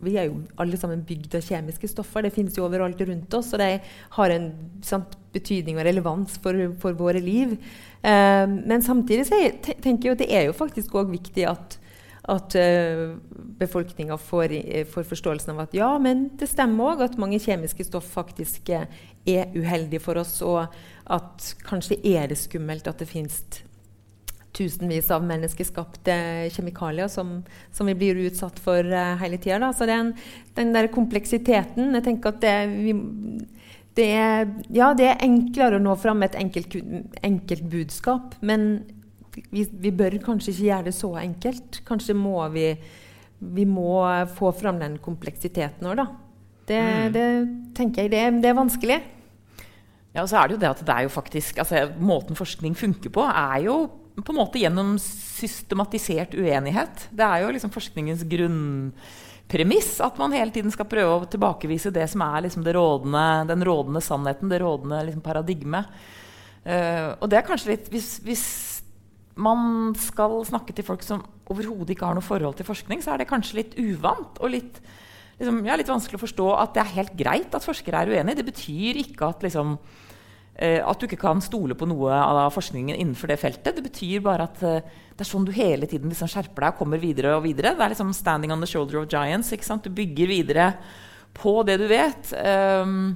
[0.04, 2.28] Vi er jo alle sammen bygd av kjemiske stoffer.
[2.28, 3.80] Det finnes jo overalt rundt oss, og de
[4.18, 4.52] har en
[4.84, 7.56] sant, betydning og relevans for, for våre liv.
[8.04, 11.80] Eh, men samtidig jeg, tenker jeg at det er jo faktisk òg viktig at
[12.30, 13.16] at uh,
[13.58, 17.88] befolkninga får, uh, får, forståelsen av at ja, men det stemmer òg at mange kjemiske
[17.88, 18.86] stoff faktisk uh,
[19.26, 20.70] er uheldige for oss, og
[21.12, 23.42] at kanskje er det skummelt at det finnes
[24.54, 26.14] tusenvis av menneskeskapte
[26.52, 27.40] kjemikalier som,
[27.72, 28.84] som vi blir utsatt for
[29.22, 29.70] hele tida.
[29.74, 30.12] Så den,
[30.58, 32.92] den, der kompleksiteten Jeg tenker at det, vi,
[33.96, 36.76] det, er, ja, det er enklere å nå fram med et enkelt,
[37.24, 38.84] enkelt budskap, men
[39.52, 41.82] vi, vi, bør kanskje ikke gjøre det så enkelt.
[41.88, 42.67] Kanskje må vi,
[43.39, 44.02] vi må
[44.36, 46.08] få fram den kompleksiteten òg, da.
[46.72, 47.15] Det, mm.
[47.15, 47.26] det,
[47.76, 49.00] tenker jeg det, det, er vanskelig.
[50.12, 52.76] Ja, og så er det jo det at det er jo faktisk altså, Måten forskning
[52.78, 53.76] funker på, er jo
[54.22, 57.08] på en måte gjennom systematisert uenighet.
[57.15, 62.10] Det er jo liksom forskningens grunnpremiss at man hele tiden skal prøve å tilbakevise det
[62.12, 66.04] som er liksom det rådende, den rådende sannheten, det rådende liksom paradigmet.
[66.62, 68.46] Uh, og det er kanskje litt hvis, hvis
[69.39, 73.22] man skal snakke til folk som overhodet ikke har noe forhold til forskning, så er
[73.22, 74.80] det kanskje litt uvant og litt,
[75.39, 78.41] liksom, ja, litt vanskelig å forstå at det er helt greit at forskere er uenige.
[78.41, 79.78] Det betyr ikke at, liksom,
[80.56, 83.76] eh, at du ikke kan stole på noe av forskningen innenfor det feltet.
[83.78, 86.84] Det betyr bare at eh, det er sånn du hele tiden liksom skjerper deg og
[86.84, 87.76] kommer videre og videre.
[87.76, 89.84] Det er liksom 'standing on the shoulder of giants'.
[89.84, 90.74] Du bygger videre
[91.34, 92.34] på det du vet.
[92.36, 93.15] Um,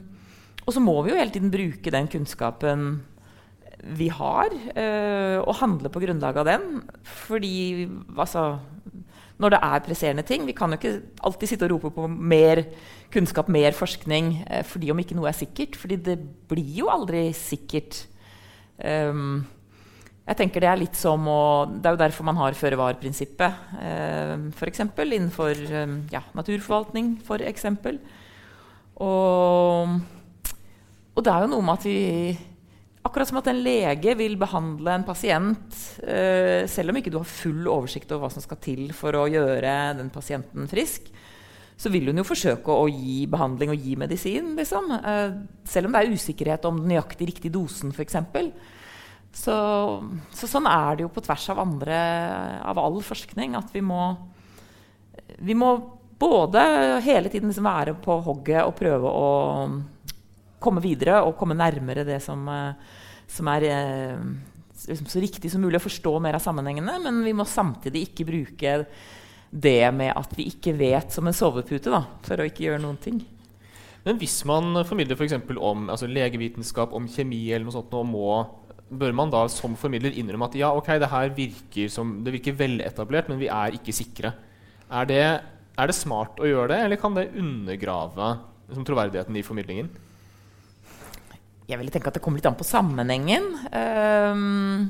[0.65, 3.04] og så må vi jo hele tiden bruke den kunnskapen
[3.86, 4.50] vi har,
[5.45, 6.63] og handle på grunnlag av den.
[7.06, 7.86] Fordi
[8.17, 8.56] altså,
[9.41, 12.63] når det er presserende ting Vi kan jo ikke alltid sitte og rope på mer
[13.13, 15.76] kunnskap, mer forskning, uh, fordi om ikke noe er sikkert.
[15.80, 16.17] fordi det
[16.50, 18.08] blir jo aldri sikkert.
[18.84, 19.45] Um,
[20.26, 23.54] jeg tenker Det er litt som å, det er jo derfor man har føre-var-prinsippet.
[23.80, 24.80] eh, F.eks.
[24.80, 27.19] innenfor um, ja, naturforvaltning.
[27.24, 28.00] For eksempel.
[28.95, 30.02] og,
[31.13, 32.55] og det er jo noe med at vi
[33.15, 37.30] Akkurat som at en lege vil behandle en pasient uh, selv om ikke du har
[37.32, 41.08] full oversikt over hva som skal til for å gjøre den pasienten frisk,
[41.80, 44.49] så vil hun jo forsøke å gi behandling og gi medisin.
[44.60, 44.91] Liksom.
[44.99, 48.19] Uh, selv om det er usikkerhet om den nøyaktig riktige dosen, f.eks.
[49.32, 49.56] Så,
[50.36, 52.01] så sånn er det jo på tvers av, andre,
[52.67, 53.56] av all forskning.
[53.56, 54.10] At vi må,
[55.39, 55.71] vi må
[56.19, 56.67] både
[57.08, 59.34] hele tiden liksom være på hogget og prøve å
[60.60, 63.01] komme videre og komme nærmere det som, eh,
[63.32, 64.26] som er eh,
[64.88, 66.98] liksom så riktig som mulig å forstå mer av sammenhengene.
[67.04, 68.82] Men vi må samtidig ikke bruke
[69.56, 73.00] det med at vi ikke vet, som en sovepute da, for å ikke gjøre noen
[73.02, 73.22] ting.
[74.06, 75.40] Men hvis man formidler f.eks.
[75.48, 78.30] For om altså legevitenskap, om kjemi eller noe sånt, og må,
[78.90, 81.96] bør man da som formidler innrømme at ja, ok, det her virker,
[82.28, 84.36] virker veletablert, men vi er ikke sikre.
[84.94, 85.24] Er det,
[85.74, 88.36] er det smart å gjøre det, eller kan det undergrave
[88.68, 89.90] liksom, troverdigheten i formidlingen?
[91.65, 93.47] Jeg ville tenke at det kommer litt an på sammenhengen.
[93.73, 94.89] Um,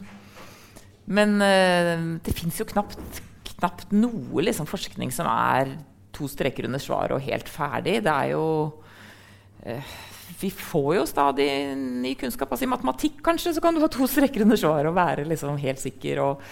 [1.05, 3.21] men uh, det fins jo knapt,
[3.55, 5.77] knapt noe liksom, forskning som er
[6.15, 8.01] to streker under svaret og helt ferdig.
[8.03, 8.45] Det er jo
[9.63, 9.95] uh,
[10.41, 12.51] Vi får jo stadig ny kunnskap.
[12.51, 15.55] Altså I matematikk kanskje så kan du ha to streker under svaret og være liksom,
[15.63, 16.23] helt sikker.
[16.25, 16.43] og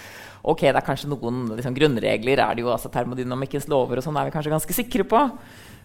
[0.44, 2.40] ok, det er kanskje noen liksom, grunnregler.
[2.40, 5.28] er det jo, altså Termodynamikkens lover og sånn er vi kanskje ganske sikre på.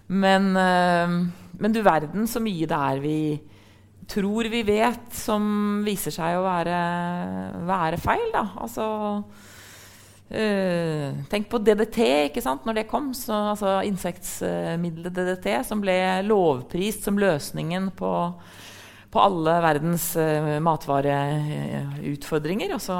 [0.08, 1.14] Men, øh,
[1.60, 3.18] men du verden så mye det er vi
[4.08, 6.78] tror vi vet, som viser seg å være,
[7.68, 8.30] være feil.
[8.32, 8.44] Da.
[8.64, 8.84] Altså
[10.32, 11.98] øh, Tenk på DDT,
[12.30, 12.66] ikke sant?
[12.66, 13.14] når det kom.
[13.16, 18.12] Så, altså Insektmiddelet DDT, som ble lovprist som løsningen på,
[19.12, 22.70] på alle verdens øh, matvareutfordringer.
[22.78, 22.96] Altså,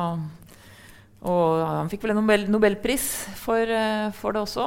[1.29, 3.07] og han fikk vel en Nobel, Nobelpris
[3.41, 4.67] for, øh, for det også.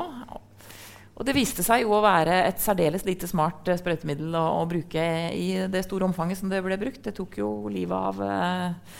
[1.22, 4.66] Og det viste seg jo å være et særdeles lite smart uh, sprøytemiddel å, å,
[4.66, 5.04] bruke
[5.38, 7.04] i det store omfanget som det ble brukt.
[7.06, 8.96] Det tok jo livet av eh,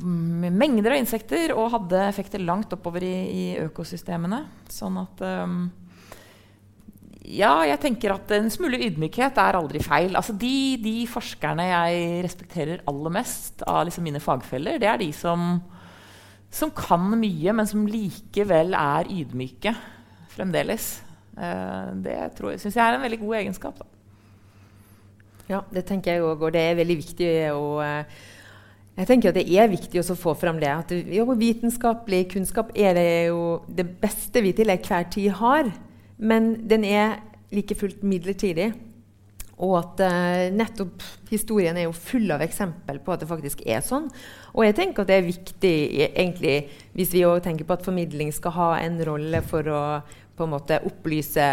[0.00, 4.40] mengder av insekter og hadde effekter langt oppover i, i økosystemene.
[4.72, 5.60] Sånn at um,
[7.20, 10.16] ja, jeg tenker at en smule ydmykhet er aldri feil.
[10.16, 15.12] Altså de, de forskerne jeg respekterer aller mest av liksom mine fagfeller, det er de
[15.20, 15.60] som,
[16.48, 19.76] som kan mye, men som likevel er ydmyke
[20.32, 20.94] fremdeles.
[21.36, 22.18] Uh, det
[22.60, 23.80] syns jeg er en veldig god egenskap.
[23.80, 23.88] Da.
[25.48, 28.22] Ja, det tenker jeg òg, og det er veldig viktig å uh,
[28.92, 30.68] jeg tenker at Det er viktig å få fram det.
[30.68, 35.72] at jo, Vitenskapelig kunnskap er det jo det beste vi til enhver tid har.
[36.18, 38.72] Men den er like fullt midlertidig.
[39.62, 43.80] Og at uh, nettopp historien er jo full av eksempel på at det faktisk er
[43.84, 44.10] sånn.
[44.52, 45.76] Og jeg tenker at det er viktig,
[46.10, 46.56] egentlig,
[46.92, 49.82] hvis vi tenker på at formidling skal ha en rolle for å
[50.36, 51.44] på en måte opplyse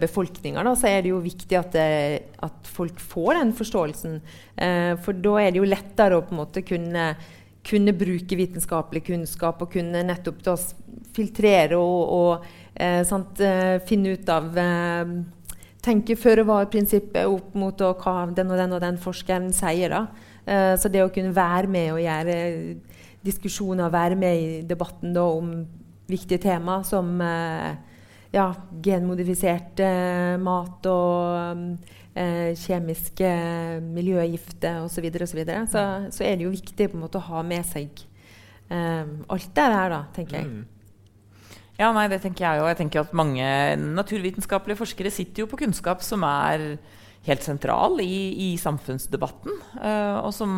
[0.00, 4.18] befolkninga, så er det jo viktig at, det, eh, at folk får den forståelsen.
[4.56, 7.10] Eh, for da er det jo lettere å på en måte kunne,
[7.64, 10.56] kunne bruke vitenskapelig kunnskap og kunne nettopp da
[11.14, 15.16] filtrere og, og eh, sant, eh, finne ut av eh,
[15.84, 19.92] Tenke føre var-prinsippet opp mot hva den og den og den forskeren sier.
[19.92, 20.06] da.
[20.48, 22.36] Eh, så det å kunne være med og gjøre
[23.24, 25.50] diskusjoner, være med i debatten da, om
[26.08, 27.74] viktige tema som eh,
[28.34, 28.48] ja,
[28.82, 29.80] genmodifisert
[30.42, 31.78] mat og
[32.14, 33.30] eh, kjemiske
[33.84, 35.64] miljøgifter osv., så, så, videre.
[35.70, 38.04] så så er det jo viktig på en måte å ha med seg
[38.70, 40.50] eh, alt det her, da, tenker jeg.
[40.50, 40.64] Mm.
[41.74, 42.68] Ja, nei, det tenker jeg òg.
[42.70, 43.46] Jeg tenker at Mange
[43.82, 46.76] naturvitenskapelige forskere sitter jo på kunnskap som er
[47.26, 49.56] helt sentral i, i samfunnsdebatten.
[49.80, 50.52] Uh, og som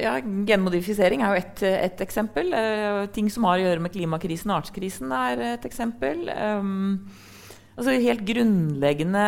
[0.00, 0.16] ja,
[0.48, 2.52] Genmodifisering er jo ett et eksempel.
[2.54, 6.28] Uh, ting som har å gjøre med klimakrisen og artskrisen, er et eksempel.
[6.30, 7.08] Um,
[7.76, 9.24] altså Helt grunnleggende,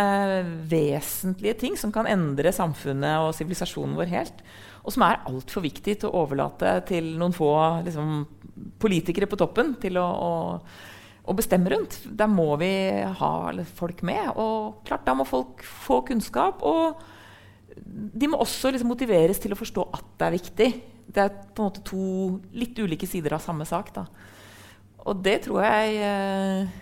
[0.70, 4.44] vesentlige ting som kan endre samfunnet og sivilisasjonen vår helt.
[4.86, 7.50] Og som er altfor viktig til å overlate til noen få
[7.86, 8.20] liksom,
[8.78, 10.30] politikere på toppen til å, å,
[11.26, 11.98] å, bestemme rundt.
[12.06, 12.70] Der må vi
[13.18, 13.32] ha
[13.76, 14.30] folk med.
[14.38, 16.62] Og klart, da må folk få kunnskap.
[16.62, 17.02] Og
[17.84, 20.68] de må også liksom motiveres til å forstå at det er viktig.
[21.06, 22.06] Det er på en måte to
[22.56, 23.92] litt ulike sider av samme sak.
[23.94, 24.06] Da.
[25.06, 26.74] Og det tror jeg eh,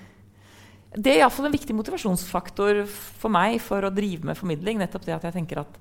[0.94, 4.80] Det er iallfall en viktig motivasjonsfaktor for meg for å drive med formidling.
[4.80, 5.80] Nettopp det at jeg tenker at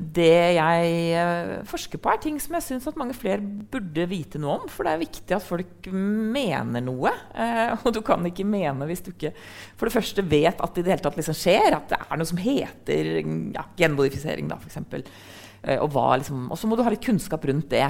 [0.00, 4.40] det jeg uh, forsker på, er ting som jeg syns at mange flere burde vite
[4.40, 4.68] noe om.
[4.70, 7.12] For det er viktig at folk mener noe.
[7.34, 9.34] Eh, og du kan ikke mene hvis du ikke
[9.76, 11.76] for det første vet at det i det hele tatt liksom skjer.
[11.76, 13.12] At det er noe som heter
[13.56, 14.80] ja, genmodifisering, da, f.eks.
[15.66, 17.84] Eh, og, liksom, og så må du ha litt kunnskap rundt det.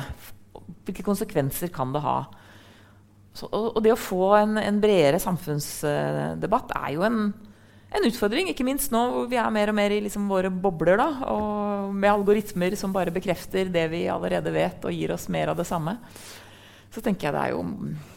[0.88, 2.18] Hvilke konsekvenser kan det ha?
[3.30, 7.22] Så, og, og, det å få en, en bredere samfunnsdebatt er jo en
[7.90, 11.00] en utfordring, ikke minst nå hvor vi er mer og mer i liksom våre bobler.
[11.00, 15.50] Da, og med algoritmer som bare bekrefter det vi allerede vet, og gir oss mer
[15.50, 15.96] av det samme.
[16.90, 17.64] Så tenker jeg det er jo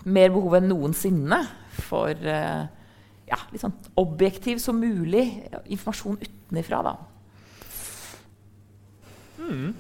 [0.09, 1.39] mer behov enn noensinne
[1.86, 2.63] for uh,
[3.29, 5.25] ja, litt sånn objektiv som mulig
[5.65, 6.83] informasjon utenifra.
[6.86, 6.93] Da.
[9.41, 9.73] Mm.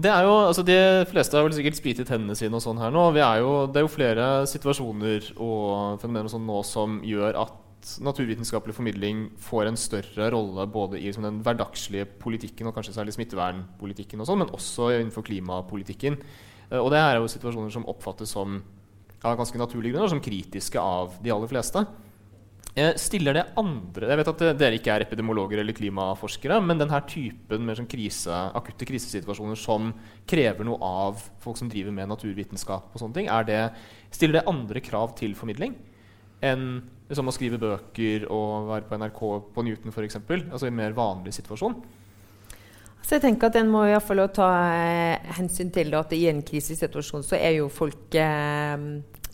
[0.00, 0.76] Det er jo, altså De
[1.10, 3.10] fleste har vel sikkert spritet i tennene sine og sånn her nå.
[3.18, 7.59] Er jo, det er jo flere situasjoner og fenomener og sånn nå som gjør at
[8.04, 13.14] naturvitenskapelig formidling får en større rolle både i liksom, den hverdagslige politikken og kanskje særlig
[13.16, 16.20] smittevernpolitikken, og sånn, men også innenfor klimapolitikken.
[16.70, 18.60] Uh, og det her er jo situasjoner som oppfattes som
[19.20, 21.82] av ganske naturlige grunner som kritiske av de aller fleste.
[22.70, 27.00] Uh, stiller det andre Jeg vet at dere ikke er epidemiologer eller klimaforskere, men denne
[27.10, 29.90] typen med sånn krise, akutte krisesituasjoner som
[30.30, 33.64] krever noe av folk som driver med naturvitenskap, og sånne ting, det,
[34.14, 35.74] stiller det andre krav til formidling
[36.40, 36.80] enn
[37.16, 39.22] som å skrive bøker og være på NRK
[39.54, 40.20] på Newton f.eks.
[40.20, 41.78] Altså i en mer vanlig situasjon.
[43.00, 46.26] Så jeg tenker at En må i hvert fall ta eh, hensyn til at i
[46.30, 48.84] en krisesituasjon så er jo folk eh,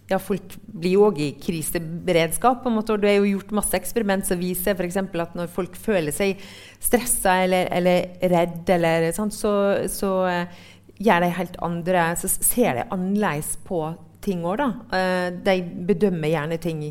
[0.07, 2.63] ja, folk blir jo òg i kriseberedskap.
[2.63, 5.51] på en måte, og Det er jo gjort masse eksperiment som viser for at når
[5.51, 6.39] folk føler seg
[6.81, 10.47] stressa eller, eller redd, eller, sånt, så, så eh,
[11.03, 13.83] gjør de helt andre, så ser de annerledes på
[14.27, 14.67] ting òg, da.
[14.91, 15.55] Uh, de
[15.89, 16.83] bedømmer gjerne ting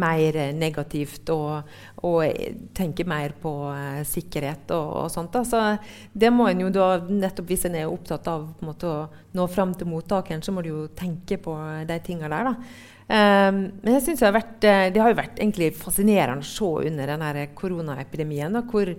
[0.00, 1.74] mer negativt og,
[2.06, 5.34] og tenker mer på uh, sikkerhet og, og, sånt.
[5.34, 5.44] Da.
[5.44, 9.46] Så det må en jo da, nettopp hvis en er opptatt av måte, å nå
[9.50, 11.56] fram til mottakeren, så må du jo tenke på
[11.88, 12.56] de tinga der, da.
[13.04, 16.70] Um, men jeg synes det, har vært, det har jo vært egentlig fascinerende å se
[16.88, 18.94] under denne koronaepidemien da, hvor,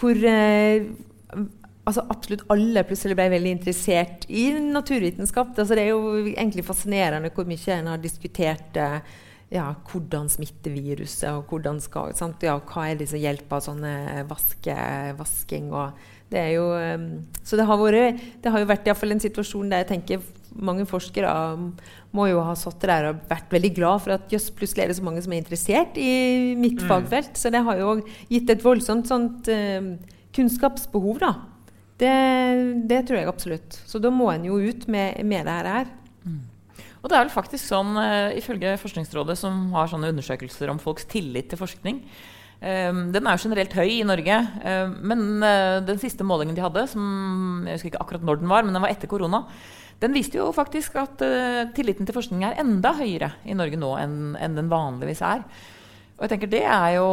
[0.00, 1.42] hvor uh,
[1.88, 5.54] altså absolutt alle plutselig ble veldig interessert i naturvitenskap.
[5.56, 9.00] Altså det er jo egentlig fascinerende hvor mye en har diskutert eh,
[9.54, 12.12] ja, hvordan smitter viruset, og hvordan skal,
[12.44, 14.76] ja, hva er det som hjelper sånne vaske,
[15.18, 19.20] vasking og Det er jo, um, så det har, vært, det har jo vært en
[19.22, 20.26] situasjon der jeg tenker
[20.60, 21.30] mange forskere
[22.12, 24.98] må jo ha satt der og vært veldig glad for at jøss, plutselig er det
[24.98, 26.84] så mange som er interessert i mitt mm.
[26.84, 27.32] fagfelt.
[27.32, 27.94] Så det har jo
[28.28, 31.32] gitt et voldsomt sånt, uh, kunnskapsbehov, da.
[31.98, 32.14] Det,
[32.86, 33.80] det, tror jeg absolutt.
[33.88, 35.92] Så da må en jo ut med, med det her.
[36.22, 36.40] Mm.
[37.02, 41.08] Og det er vel faktisk sånn, uh, ifølge Forskningsrådet, som har sånne undersøkelser om folks
[41.10, 42.02] tillit til forskning,
[42.58, 44.34] Um, den er jo generelt høy i Norge.
[44.66, 45.20] Um, men
[45.86, 48.82] den siste målingen de hadde, som jeg husker ikke akkurat når den var, men den
[48.82, 49.44] var etter korona,
[50.02, 51.22] den viste jo faktisk at
[51.78, 55.46] tilliten til forskning er enda høyere i Norge nå enn den vanligvis er.
[56.18, 57.10] Og jeg tenker Det er jo,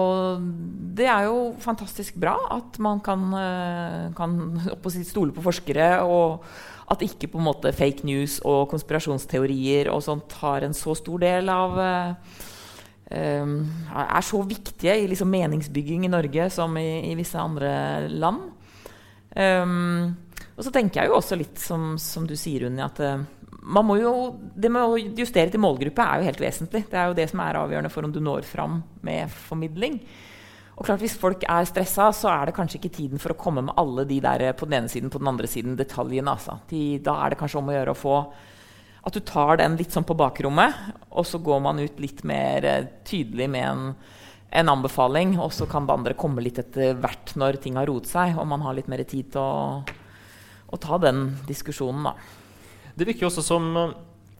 [0.98, 4.34] det er jo fantastisk bra at man kan, uh, kan
[5.06, 6.42] stole på forskere, og
[6.90, 11.22] at ikke på en måte fake news og konspirasjonsteorier og sånt har en så stor
[11.24, 11.80] del av
[13.10, 13.56] um,
[13.90, 18.52] er så viktige i liksom meningsbygging i Norge som i, i visse andre land.
[19.34, 20.14] Um,
[20.56, 23.26] og så tenker jeg jo også litt som, som du sier, Unni, at man
[23.66, 24.14] må jo,
[24.54, 26.84] det med å justere til målgruppe er jo helt vesentlig.
[26.92, 30.00] Det er jo det som er avgjørende for om du når fram med formidling.
[30.76, 33.64] Og klart Hvis folk er stressa, så er det kanskje ikke tiden for å komme
[33.64, 36.34] med alle de der på den ene siden på den andre siden detaljene.
[36.36, 36.60] Altså.
[36.70, 38.18] De, da er det kanskje om å gjøre å få
[39.06, 40.78] at du tar den litt sånn på bakrommet,
[41.14, 43.92] og så går man ut litt mer eh, tydelig med en,
[44.50, 45.36] en, anbefaling.
[45.40, 48.50] Og så kan det andre komme litt etter hvert når ting har roet seg, og
[48.50, 49.84] man har litt mer tid til å,
[50.66, 52.10] å ta den diskusjonen.
[52.10, 52.45] Da.
[52.96, 53.72] Det virker jo også som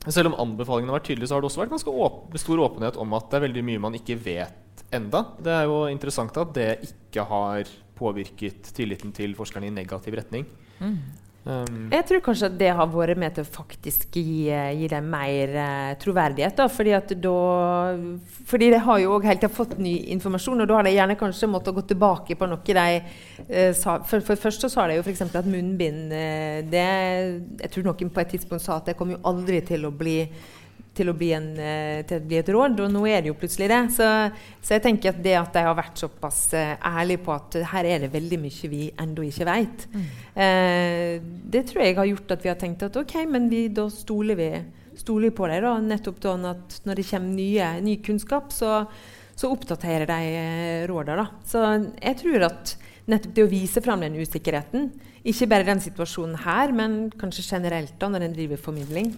[0.06, 3.00] selv om anbefalingene har vært tydelige, så har det også vært ganske åp stor åpenhet
[3.02, 5.24] om at det er veldig mye man ikke vet enda.
[5.42, 10.46] Det er jo interessant at det ikke har påvirket tilliten til forskerne i negativ retning.
[10.80, 10.98] Mm.
[11.46, 15.12] Um, jeg tror kanskje at det har vært med til å faktisk gi, gi dem
[15.14, 16.56] mer eh, troverdighet.
[16.58, 17.34] Da, fordi, da,
[18.50, 21.52] fordi de har jo òg helt fått ny informasjon, og da har de gjerne kanskje
[21.54, 24.00] måttet gå tilbake på noe de eh, sa.
[24.10, 25.22] For, for først så sa de jo f.eks.
[25.28, 26.90] at munnbind eh, det,
[27.62, 30.24] Jeg tror noen på et tidspunkt sa at det kommer jo aldri til å bli
[30.96, 33.38] til å, bli en, eh, til å bli et råd, og nå er det jo
[33.40, 33.82] plutselig det.
[33.96, 34.08] Så,
[34.60, 37.90] så, jeg tenker at det at de har vært såpass uh, ærlige på at her
[37.90, 40.08] er det veldig mye vi ennå ikke vet, mm.
[40.46, 41.12] eh,
[41.56, 44.40] det tror jeg har gjort at vi har tenkt at OK, men vi, da stoler
[44.40, 44.50] vi
[44.96, 45.90] stoler på dem.
[45.90, 48.86] Nettopp da at når det kommer nye, ny kunnskap, så,
[49.36, 51.28] så oppdaterer de uh, rådene.
[51.48, 51.64] Så
[52.00, 52.78] jeg tror at
[53.12, 54.90] nettopp det å vise fram den usikkerheten,
[55.26, 59.14] ikke bare den situasjonen her, men kanskje generelt da når en driver formidling,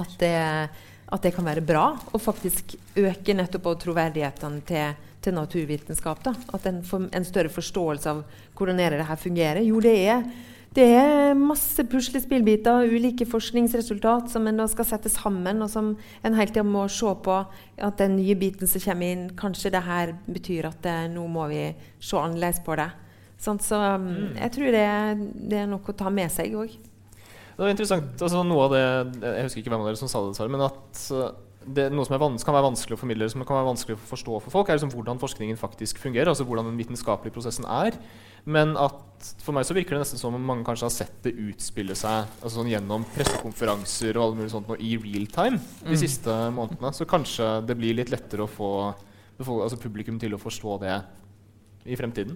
[0.00, 0.36] at det,
[1.12, 6.22] at det, kan være bra og faktisk øke nettopp troverdigheten til, til naturvitenskap.
[6.24, 6.34] Da.
[6.54, 8.24] At en får en større forståelse av
[8.56, 9.60] hvordan er det her fungerer.
[9.66, 10.24] Jo, det er,
[10.72, 15.92] det er masse puslespillbiter, ulike forskningsresultat som en skal sette sammen, og som
[16.24, 17.38] en hele tida må se på.
[17.76, 21.50] At den nye biten som kommer inn, kanskje det her betyr at det, nå må
[21.52, 21.66] vi
[22.00, 22.88] se annerledes på det.
[23.42, 24.88] Sånn, så um, jeg tror det,
[25.50, 26.76] det, er noe å ta med seg òg.
[27.62, 28.78] Det var interessant, altså noe av det
[29.22, 31.28] Jeg husker ikke hvem av dere som sa det, men at eh,
[31.62, 34.54] det, noe som kan være vanskelig å formidle, som kan være vanskelig å forstå for
[34.56, 36.32] folk, er liksom hvordan forskningen faktisk fungerer.
[36.32, 37.94] altså hvordan den vitenskapelige prosessen er.
[38.50, 41.36] Men at for meg så virker det nesten som om mange kanskje har sett det
[41.38, 46.00] utspille seg altså sånn gjennom pressekonferanser og alle mulige sånt i real time de mm.
[46.02, 46.90] siste månedene.
[46.98, 48.74] Så kanskje det blir litt lettere å få
[49.38, 50.98] altså publikum til å forstå det
[51.94, 52.34] i fremtiden.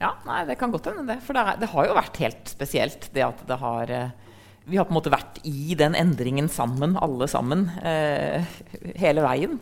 [0.00, 1.20] Ja, nei, det kan godt hende det.
[1.28, 4.23] For det, er, det, har jo vært helt spesielt det at det har eh,
[4.64, 8.44] vi har på en måte vært i den endringen sammen, alle sammen, eh,
[9.00, 9.58] hele veien.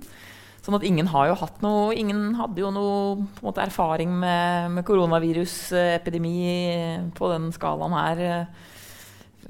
[0.63, 4.85] Sånn at ingen har jo hatt noe Ingen hadde jo noe måte, erfaring med, med
[4.87, 8.47] koronavirusepidemi på den skalaen her eh,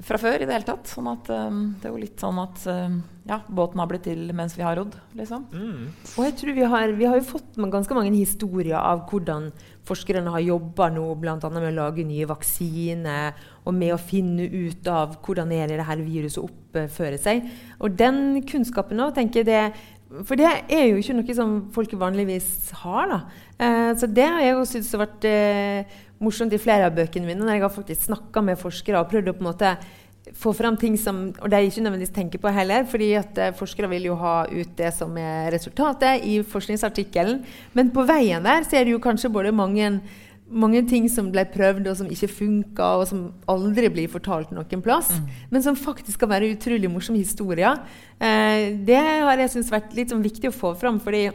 [0.01, 0.87] fra før i det hele tatt.
[0.89, 2.97] Sånn at um, det er jo litt sånn at um,
[3.29, 5.45] ja, båten har blitt til mens vi har rodd, liksom.
[5.53, 5.85] Mm.
[6.15, 9.51] Og jeg tror vi har, vi har jo fått ganske mange historier av hvordan
[9.87, 11.37] forskerne har jobba nå bl.a.
[11.37, 16.03] med å lage nye vaksiner og med å finne ut av hvordan er det her
[16.03, 17.43] viruset oppfører seg.
[17.83, 21.95] Og den kunnskapen nå, tenker jeg det For det er jo ikke noe som folk
[21.97, 23.07] vanligvis har.
[23.09, 23.19] da.
[23.57, 27.27] Eh, så det har jeg jo syntes har vært eh, morsomt i flere av bøkene
[27.27, 29.75] mine, når jeg har faktisk snakka med forskere og prøvd å på en måte
[30.39, 32.85] få fram ting som og de ikke nødvendigvis tenker på heller.
[32.87, 37.43] fordi at eh, Forskere vil jo ha ut det som er resultatet i forskningsartikkelen.
[37.73, 39.99] Men på veien der så er det jo kanskje både mange,
[40.49, 44.83] mange ting som ble prøvd, og som ikke funka, og som aldri blir fortalt noen
[44.83, 45.11] plass.
[45.11, 45.27] Mm.
[45.51, 47.83] Men som faktisk skal være utrolig morsomme historier.
[48.19, 51.01] Eh, det har jeg syntes vært litt sånn viktig å få fram.
[51.03, 51.31] fordi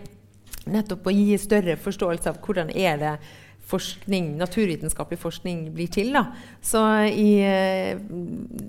[0.69, 3.13] nettopp å gi større forståelse av hvordan er det
[3.69, 6.13] forskning, naturvitenskapelig forskning blir til.
[6.17, 6.25] Da.
[6.65, 7.99] Så i, eh,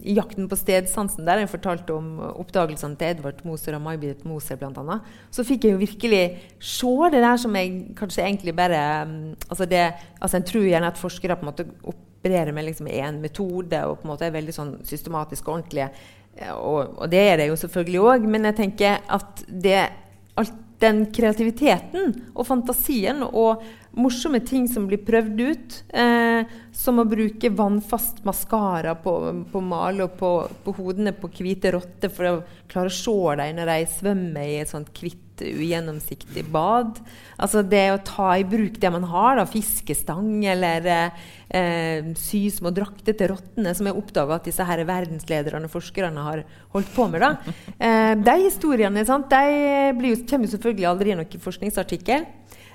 [0.04, 4.56] i 'Jakten på stedsansen', der jeg fortalte om oppdagelsene til Edvard Moser og May-Britt Moser
[4.56, 5.00] bl.a.,
[5.32, 9.66] så fikk jeg jo virkelig se det der som jeg kanskje egentlig bare mm, altså,
[9.66, 12.88] det, altså En tror gjerne at forskere på en måte opererer med liksom
[13.22, 15.90] metode og på en måte er veldig sånn systematisk og ordentlig.
[16.38, 19.90] Eh, og, og, det er det jo selvfølgelig òg, men jeg tenker at det,
[20.36, 23.64] alt den kreativiteten og fantasien og
[24.00, 25.78] morsomme ting som blir prøvd ut.
[25.92, 29.14] Eh, som å bruke vannfast maskara på,
[29.52, 30.32] på male og på,
[30.64, 32.36] på, hodene på hvite rotter for å
[32.72, 37.00] klare å se dem når de svømmer i et sånt hvitt, ugjennomsiktig bad.
[37.40, 42.74] Altså det å ta i bruk det man har, da, fiskestang eller eh, sy små
[42.76, 46.44] drakter til rottene, som jeg oppdaga at disse her verdenslederne og forskerne har
[46.76, 47.26] holdt på med.
[47.26, 47.36] da.
[47.80, 52.26] Eh, de historiene sant, de blir, kommer jo selvfølgelig aldri i noen forskningsartikkel.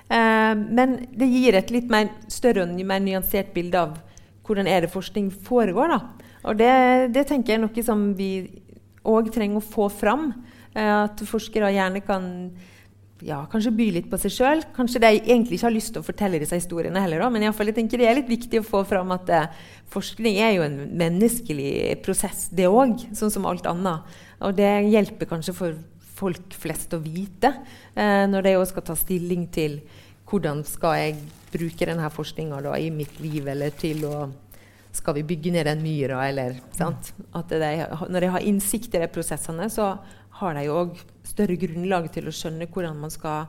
[0.09, 3.95] Eh, men det gir et litt mer større og mer nyansert bilde av
[4.45, 5.93] hvordan er det forskning foregår.
[5.93, 6.25] Da.
[6.45, 6.73] Og det,
[7.15, 8.31] det, tenker jeg er noe som vi
[9.05, 10.31] òg trenger å få fram.
[10.75, 12.25] Eh, at forskere gjerne kan
[13.23, 14.63] ja, kanskje by litt på seg sjøl.
[14.75, 17.23] Kanskje de egentlig ikke har lyst til å fortelle disse historiene heller.
[17.23, 17.31] Da.
[17.31, 19.49] Men i fall, jeg tenker det er litt viktig å få fram at eh,
[19.93, 23.07] forskning er jo en menneskelig prosess, det òg.
[23.15, 24.17] Sånn som alt annet.
[24.43, 25.77] Og det hjelper kanskje for
[26.15, 27.51] folk flest å vite
[27.95, 29.81] eh, når de skal ta stilling til
[30.25, 31.17] hvordan skal jeg
[31.53, 34.15] bruke denne forskninga i mitt liv, eller til å
[34.95, 37.11] skal vi bygge ned den myra, eller sant?
[37.35, 37.71] At de,
[38.09, 39.97] Når de har innsikt i de prosessene, så
[40.39, 43.47] har de òg større grunnlag til å skjønne hvordan man skal,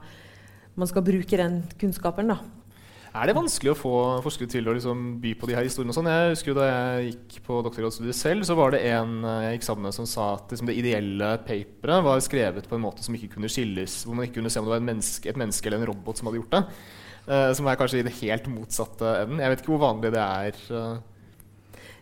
[0.78, 2.30] man skal bruke den kunnskapen.
[2.30, 2.38] da.
[3.16, 5.94] Er det vanskelig å få forskere til å liksom by på de her historiene?
[5.94, 6.10] og sånn?
[6.10, 9.66] Jeg husker Da jeg gikk på doktorgradsstudiet selv, så var det en eh, jeg gikk
[9.70, 13.16] sammen med som sa at liksom, det ideelle paperet var skrevet på en måte som
[13.16, 15.80] ikke kunne skilles, hvor man ikke kunne se om det var menneske, et menneske eller
[15.80, 16.62] en robot som hadde gjort det.
[17.26, 19.40] Uh, som er kanskje i det helt motsatte enden.
[19.42, 20.60] Jeg vet ikke hvor vanlig det er.
[20.70, 21.15] Uh,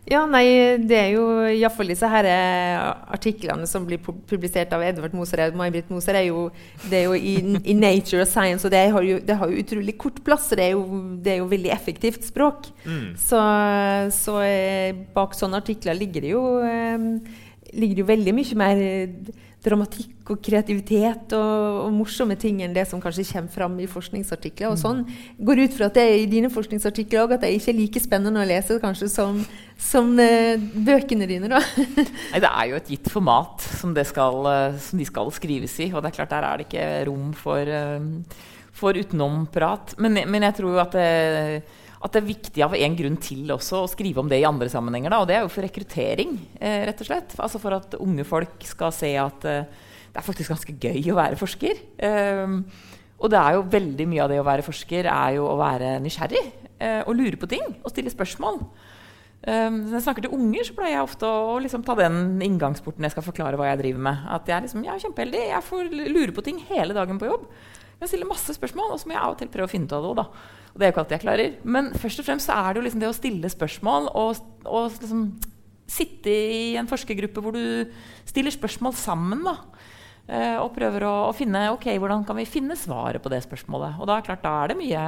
[0.05, 0.45] ja, nei,
[0.85, 2.75] det er jo iallfall disse her eh,
[3.15, 6.43] artiklene som blir publisert av Edvard Moser og May-Britt Moser, er jo,
[6.91, 7.33] det er jo i,
[7.63, 10.51] i, Nature og Science, og det har jo, det har jo utrolig kort plass.
[10.53, 12.69] det er jo, det er jo veldig effektivt språk.
[12.85, 13.15] Mm.
[13.17, 13.41] Så,
[14.13, 17.09] så eh, bak sånne artikler ligger det jo, eh,
[17.73, 18.85] ligger det jo veldig mye mer
[19.65, 24.71] dramatikk og kreativitet og, og, morsomme ting enn det som kanskje kommer fram i forskningsartikler.
[24.71, 25.03] Og sånn
[25.37, 28.03] går ut fra at det er i dine forskningsartikler òg at det ikke er like
[28.03, 29.39] spennende å lese kanskje som,
[29.81, 30.55] som uh,
[30.87, 31.51] bøkene dine.
[31.51, 31.61] da.
[32.33, 35.91] Nei, Det er jo et gitt format som, skal, uh, som, de skal skrives i.
[35.93, 38.45] Og det er klart der er det ikke rom for, uh,
[38.75, 39.97] for utenomprat.
[40.01, 41.09] Men, men jeg tror jo at det
[42.05, 44.69] at det er viktig av en grunn til også å skrive om det i andre
[44.69, 45.09] sammenhenger.
[45.09, 47.33] Da, og det er jo for rekruttering, eh, rett og slett.
[47.41, 49.65] Altså for at unge folk skal se at eh,
[50.13, 51.81] det er faktisk ganske gøy å være forsker.
[51.97, 52.59] Eh,
[53.15, 55.95] og det er jo veldig mye av det å være forsker er jo å være
[56.03, 56.43] nysgjerrig
[56.77, 58.61] eh, og lure på ting og stille spørsmål.
[59.45, 63.05] Um, når jeg snakker til unger, så pleier jeg ofte å liksom, ta den inngangsporten
[63.05, 64.23] jeg skal forklare hva jeg driver med.
[64.33, 65.41] At jeg, liksom, jeg er kjempeheldig.
[65.51, 67.43] Jeg får lure på ting hele dagen på jobb.
[68.01, 69.95] Jeg stiller masse spørsmål, og så må jeg av og til prøve å finne ut
[69.95, 70.39] av det òg.
[70.75, 71.57] Og det er jo ikke alltid jeg klarer.
[71.63, 74.97] Men først og fremst så er det jo liksom det å stille spørsmål og, og
[74.99, 75.27] liksom
[75.87, 77.93] sitte i en forskergruppe hvor du
[78.27, 79.45] stiller spørsmål sammen.
[79.47, 79.55] da.
[80.25, 83.99] Uh, og prøver å, å, finne ok, hvordan kan vi finne svaret på det spørsmålet.
[84.01, 85.03] Og da, klart, da er det mye,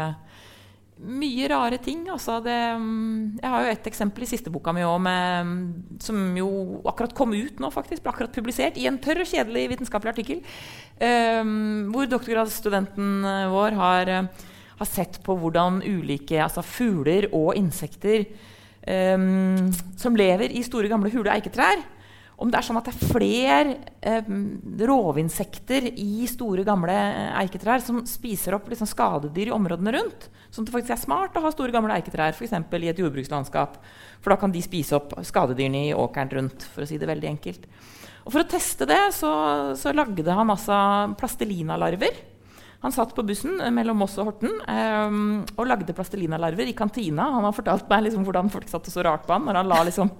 [0.98, 2.06] mye rare ting.
[2.10, 5.08] Altså det, um, jeg har jo et eksempel i siste boka mi òg,
[6.04, 6.50] som jo
[6.90, 8.04] akkurat kom ut nå, faktisk.
[8.04, 10.44] Ble akkurat publisert i en tørr og kjedelig vitenskapelig artikkel.
[10.98, 14.46] Um, hvor doktorgradsstudenten vår har uh,
[14.78, 18.26] har sett på hvordan ulike altså fugler og insekter
[18.86, 21.82] um, som lever i store, gamle hule eiketrær
[22.38, 23.76] Om det er sånn at det er flere
[24.06, 24.28] eh,
[24.86, 26.94] rovinsekter i store, gamle
[27.42, 30.28] eiketrær som spiser opp liksom, skadedyr i områdene rundt.
[30.54, 32.54] Sånn at det faktisk er smart å ha store, gamle eiketrær f.eks.
[32.54, 33.82] i et jordbrukslandskap.
[34.22, 36.68] For da kan de spise opp skadedyrene i åkeren rundt.
[36.76, 37.66] for å si det veldig enkelt.
[38.28, 39.32] Og For å teste det så,
[39.80, 40.78] så lagde han altså
[41.18, 42.37] plastelinalarver
[42.88, 47.26] han satt på bussen eh, mellom Moss og Horten um, og lagde plastelinalarver i kantina.
[47.36, 49.48] Han har fortalt meg liksom hvordan folk satt så rart på han.
[49.48, 50.12] når Han la liksom,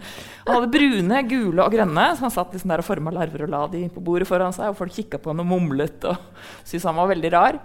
[0.44, 3.54] han hadde brune, gule og grønne, så han satt liksom der og forma larver og
[3.54, 4.74] la de på bordet foran seg.
[4.74, 6.20] Og folk kikka på han og mumlet og
[6.68, 7.62] syntes han var veldig rar.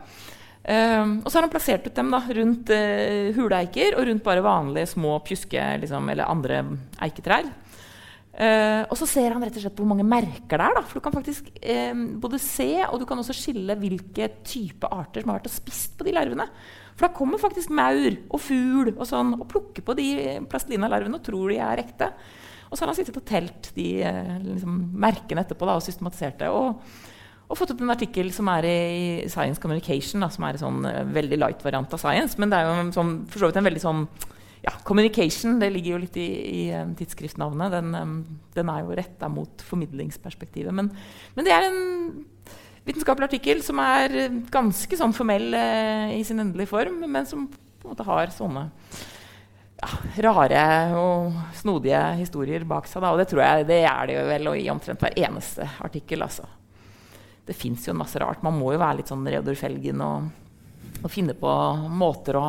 [0.63, 4.45] Um, og så har han plassert ut dem da, rundt uh, huleeiker og rundt bare
[4.47, 6.63] vanlige små pjuske liksom, eller andre
[7.03, 7.51] eiketrær.
[8.33, 10.77] Uh, og så ser han rett og slett hvor mange merker det er.
[10.79, 10.83] Da.
[10.89, 15.21] For du kan faktisk uh, både se og du kan også skille hvilke type arter
[15.21, 16.47] som har vært og spist på de larvene.
[16.95, 20.09] For da kommer faktisk maur og fugl og sånn og plukker på de
[20.49, 22.09] plastelina-larvene og tror de er ekte.
[22.71, 26.41] Og så har han sittet og telt de uh, liksom, merkene etterpå da, og systematisert
[26.41, 26.49] det.
[26.49, 26.81] Og,
[27.51, 30.93] og, fått opp en artikkel som er i Science Communication, da, som er en sånn
[31.13, 32.41] veldig light variant av science.
[32.41, 34.07] Men det er jo sånn, for så vidt en veldig sånn
[34.63, 37.73] ja, communication det ligger jo litt i, i um, tidsskriftnavnet.
[37.75, 38.19] Den, um,
[38.55, 40.75] den, er jo retta mot formidlingsperspektivet.
[40.75, 40.93] Men,
[41.35, 41.81] men, det er en
[42.87, 44.15] vitenskapelig artikkel som er
[44.53, 48.65] ganske sånn formell eh, i sin endelige form, men som på en måte har sånne
[49.83, 49.91] ja,
[50.29, 50.65] rare
[50.99, 53.03] og snodige historier bak seg.
[53.03, 53.13] Da.
[53.15, 56.23] Og det tror jeg det er det jo vel og i omtrent hver eneste artikkel.
[56.27, 56.47] Altså.
[57.47, 58.43] Det fins jo en masse rart.
[58.47, 60.31] Man må jo være litt sånn Reodor Felgen og,
[61.03, 61.51] og finne på
[61.91, 62.47] måter å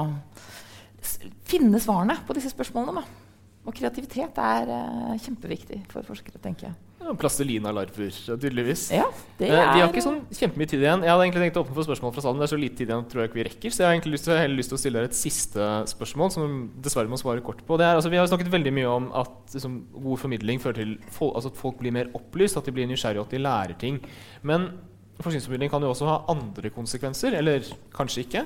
[1.53, 3.03] finne svarene på disse spørsmålene.
[3.03, 3.23] Da.
[3.63, 6.79] Og kreativitet er uh, kjempeviktig for forskere, tenker jeg.
[7.19, 8.85] Plastelina-larver, tydeligvis.
[8.95, 9.57] Ja, det er...
[9.59, 11.03] Eh, vi har ikke sånn kjempemye tid igjen.
[11.03, 12.39] Jeg hadde egentlig tenkt å åpne for spørsmål fra salen.
[12.39, 13.73] Det er så lite tid igjen, tror jeg ikke vi rekker.
[13.73, 16.31] Så jeg har egentlig lyst til, heller lyst til å stille dere et siste spørsmål,
[16.35, 17.77] som dessverre må svare kort på.
[17.79, 19.77] Er, altså, vi har snakket veldig mye om at liksom,
[20.07, 23.23] god formidling fører til folk, altså, at folk blir mer opplyst, at de blir nysgjerrige,
[23.23, 23.99] og at de lærer ting.
[24.47, 24.71] Men
[25.19, 28.45] forskningsformidling kan jo også ha andre konsekvenser, eller kanskje ikke.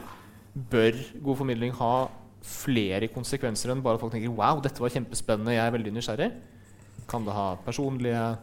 [0.73, 0.97] Bør
[1.29, 1.93] god formidling ha
[2.47, 6.37] flere konsekvenser enn bare at folk tenker 'wow, dette var kjempespennende, jeg er veldig nysgjerrig'?
[7.07, 8.37] Kan det ha personlige,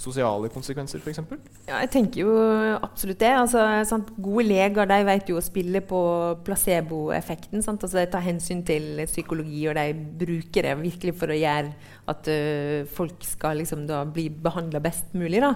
[0.00, 1.20] sosiale konsekvenser, f.eks.?
[1.68, 2.34] Ja, jeg tenker jo
[2.80, 3.32] absolutt det.
[3.36, 3.98] Altså?
[4.16, 6.00] Gode leger de vet jo å spille på
[6.46, 7.60] placeboeffekten.
[7.60, 9.92] Altså, de tar hensyn til psykologi, og de
[10.24, 11.74] bruker det virkelig for å gjøre
[12.10, 15.42] at uh, folk skal liksom, da, bli behandla best mulig.
[15.44, 15.54] Da.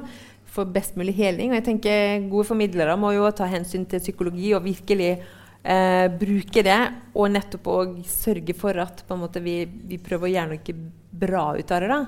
[0.55, 1.53] For best mulig heling.
[1.53, 5.17] Og jeg tenker Gode formidlere må jo ta hensyn til psykologi og virkelig
[5.65, 6.81] uh, bruke det.
[7.15, 10.79] Og nettopp òg sørge for at måte, vi, vi, prøver å gjøre noe
[11.25, 11.91] bra ut av det.
[11.93, 12.01] da.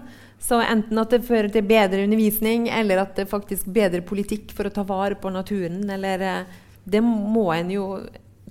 [0.43, 4.69] Så enten at det fører til bedre undervisning, eller at det faktisk bedre politikk for
[4.69, 7.87] å ta vare på naturen, eller eh, Det må en jo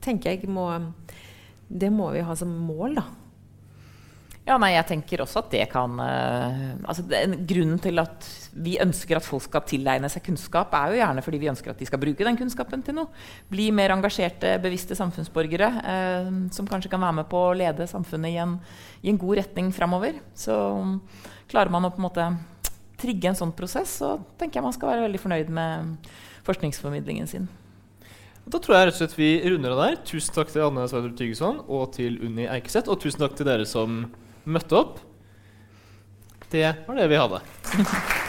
[0.02, 0.66] tenker jeg må,
[1.68, 3.06] Det må vi ha som mål, da.
[4.46, 8.76] Ja, nei, jeg tenker også at det kan uh, altså det, Grunnen til at vi
[8.82, 11.88] ønsker at folk skal tilegne seg kunnskap, er jo gjerne fordi vi ønsker at de
[11.90, 13.10] skal bruke den kunnskapen til noe.
[13.50, 18.36] Bli mer engasjerte, bevisste samfunnsborgere uh, som kanskje kan være med på å lede samfunnet
[18.36, 18.54] i en,
[19.02, 20.20] i en god retning framover.
[20.38, 21.00] Så um,
[21.50, 22.28] klarer man å på en måte
[23.02, 26.12] trigge en sånn prosess, så tenker jeg man skal være veldig fornøyd med
[26.46, 27.48] forskningsformidlingen sin.
[28.46, 29.98] Da tror jeg rett og slett vi runder av der.
[30.06, 32.92] Tusen takk til Anne Sverdrup Tygeson og til Unni Eikeseth.
[32.94, 34.04] Og tusen takk til dere som
[34.46, 35.00] møtte opp.
[36.52, 37.42] Det var det vi hadde.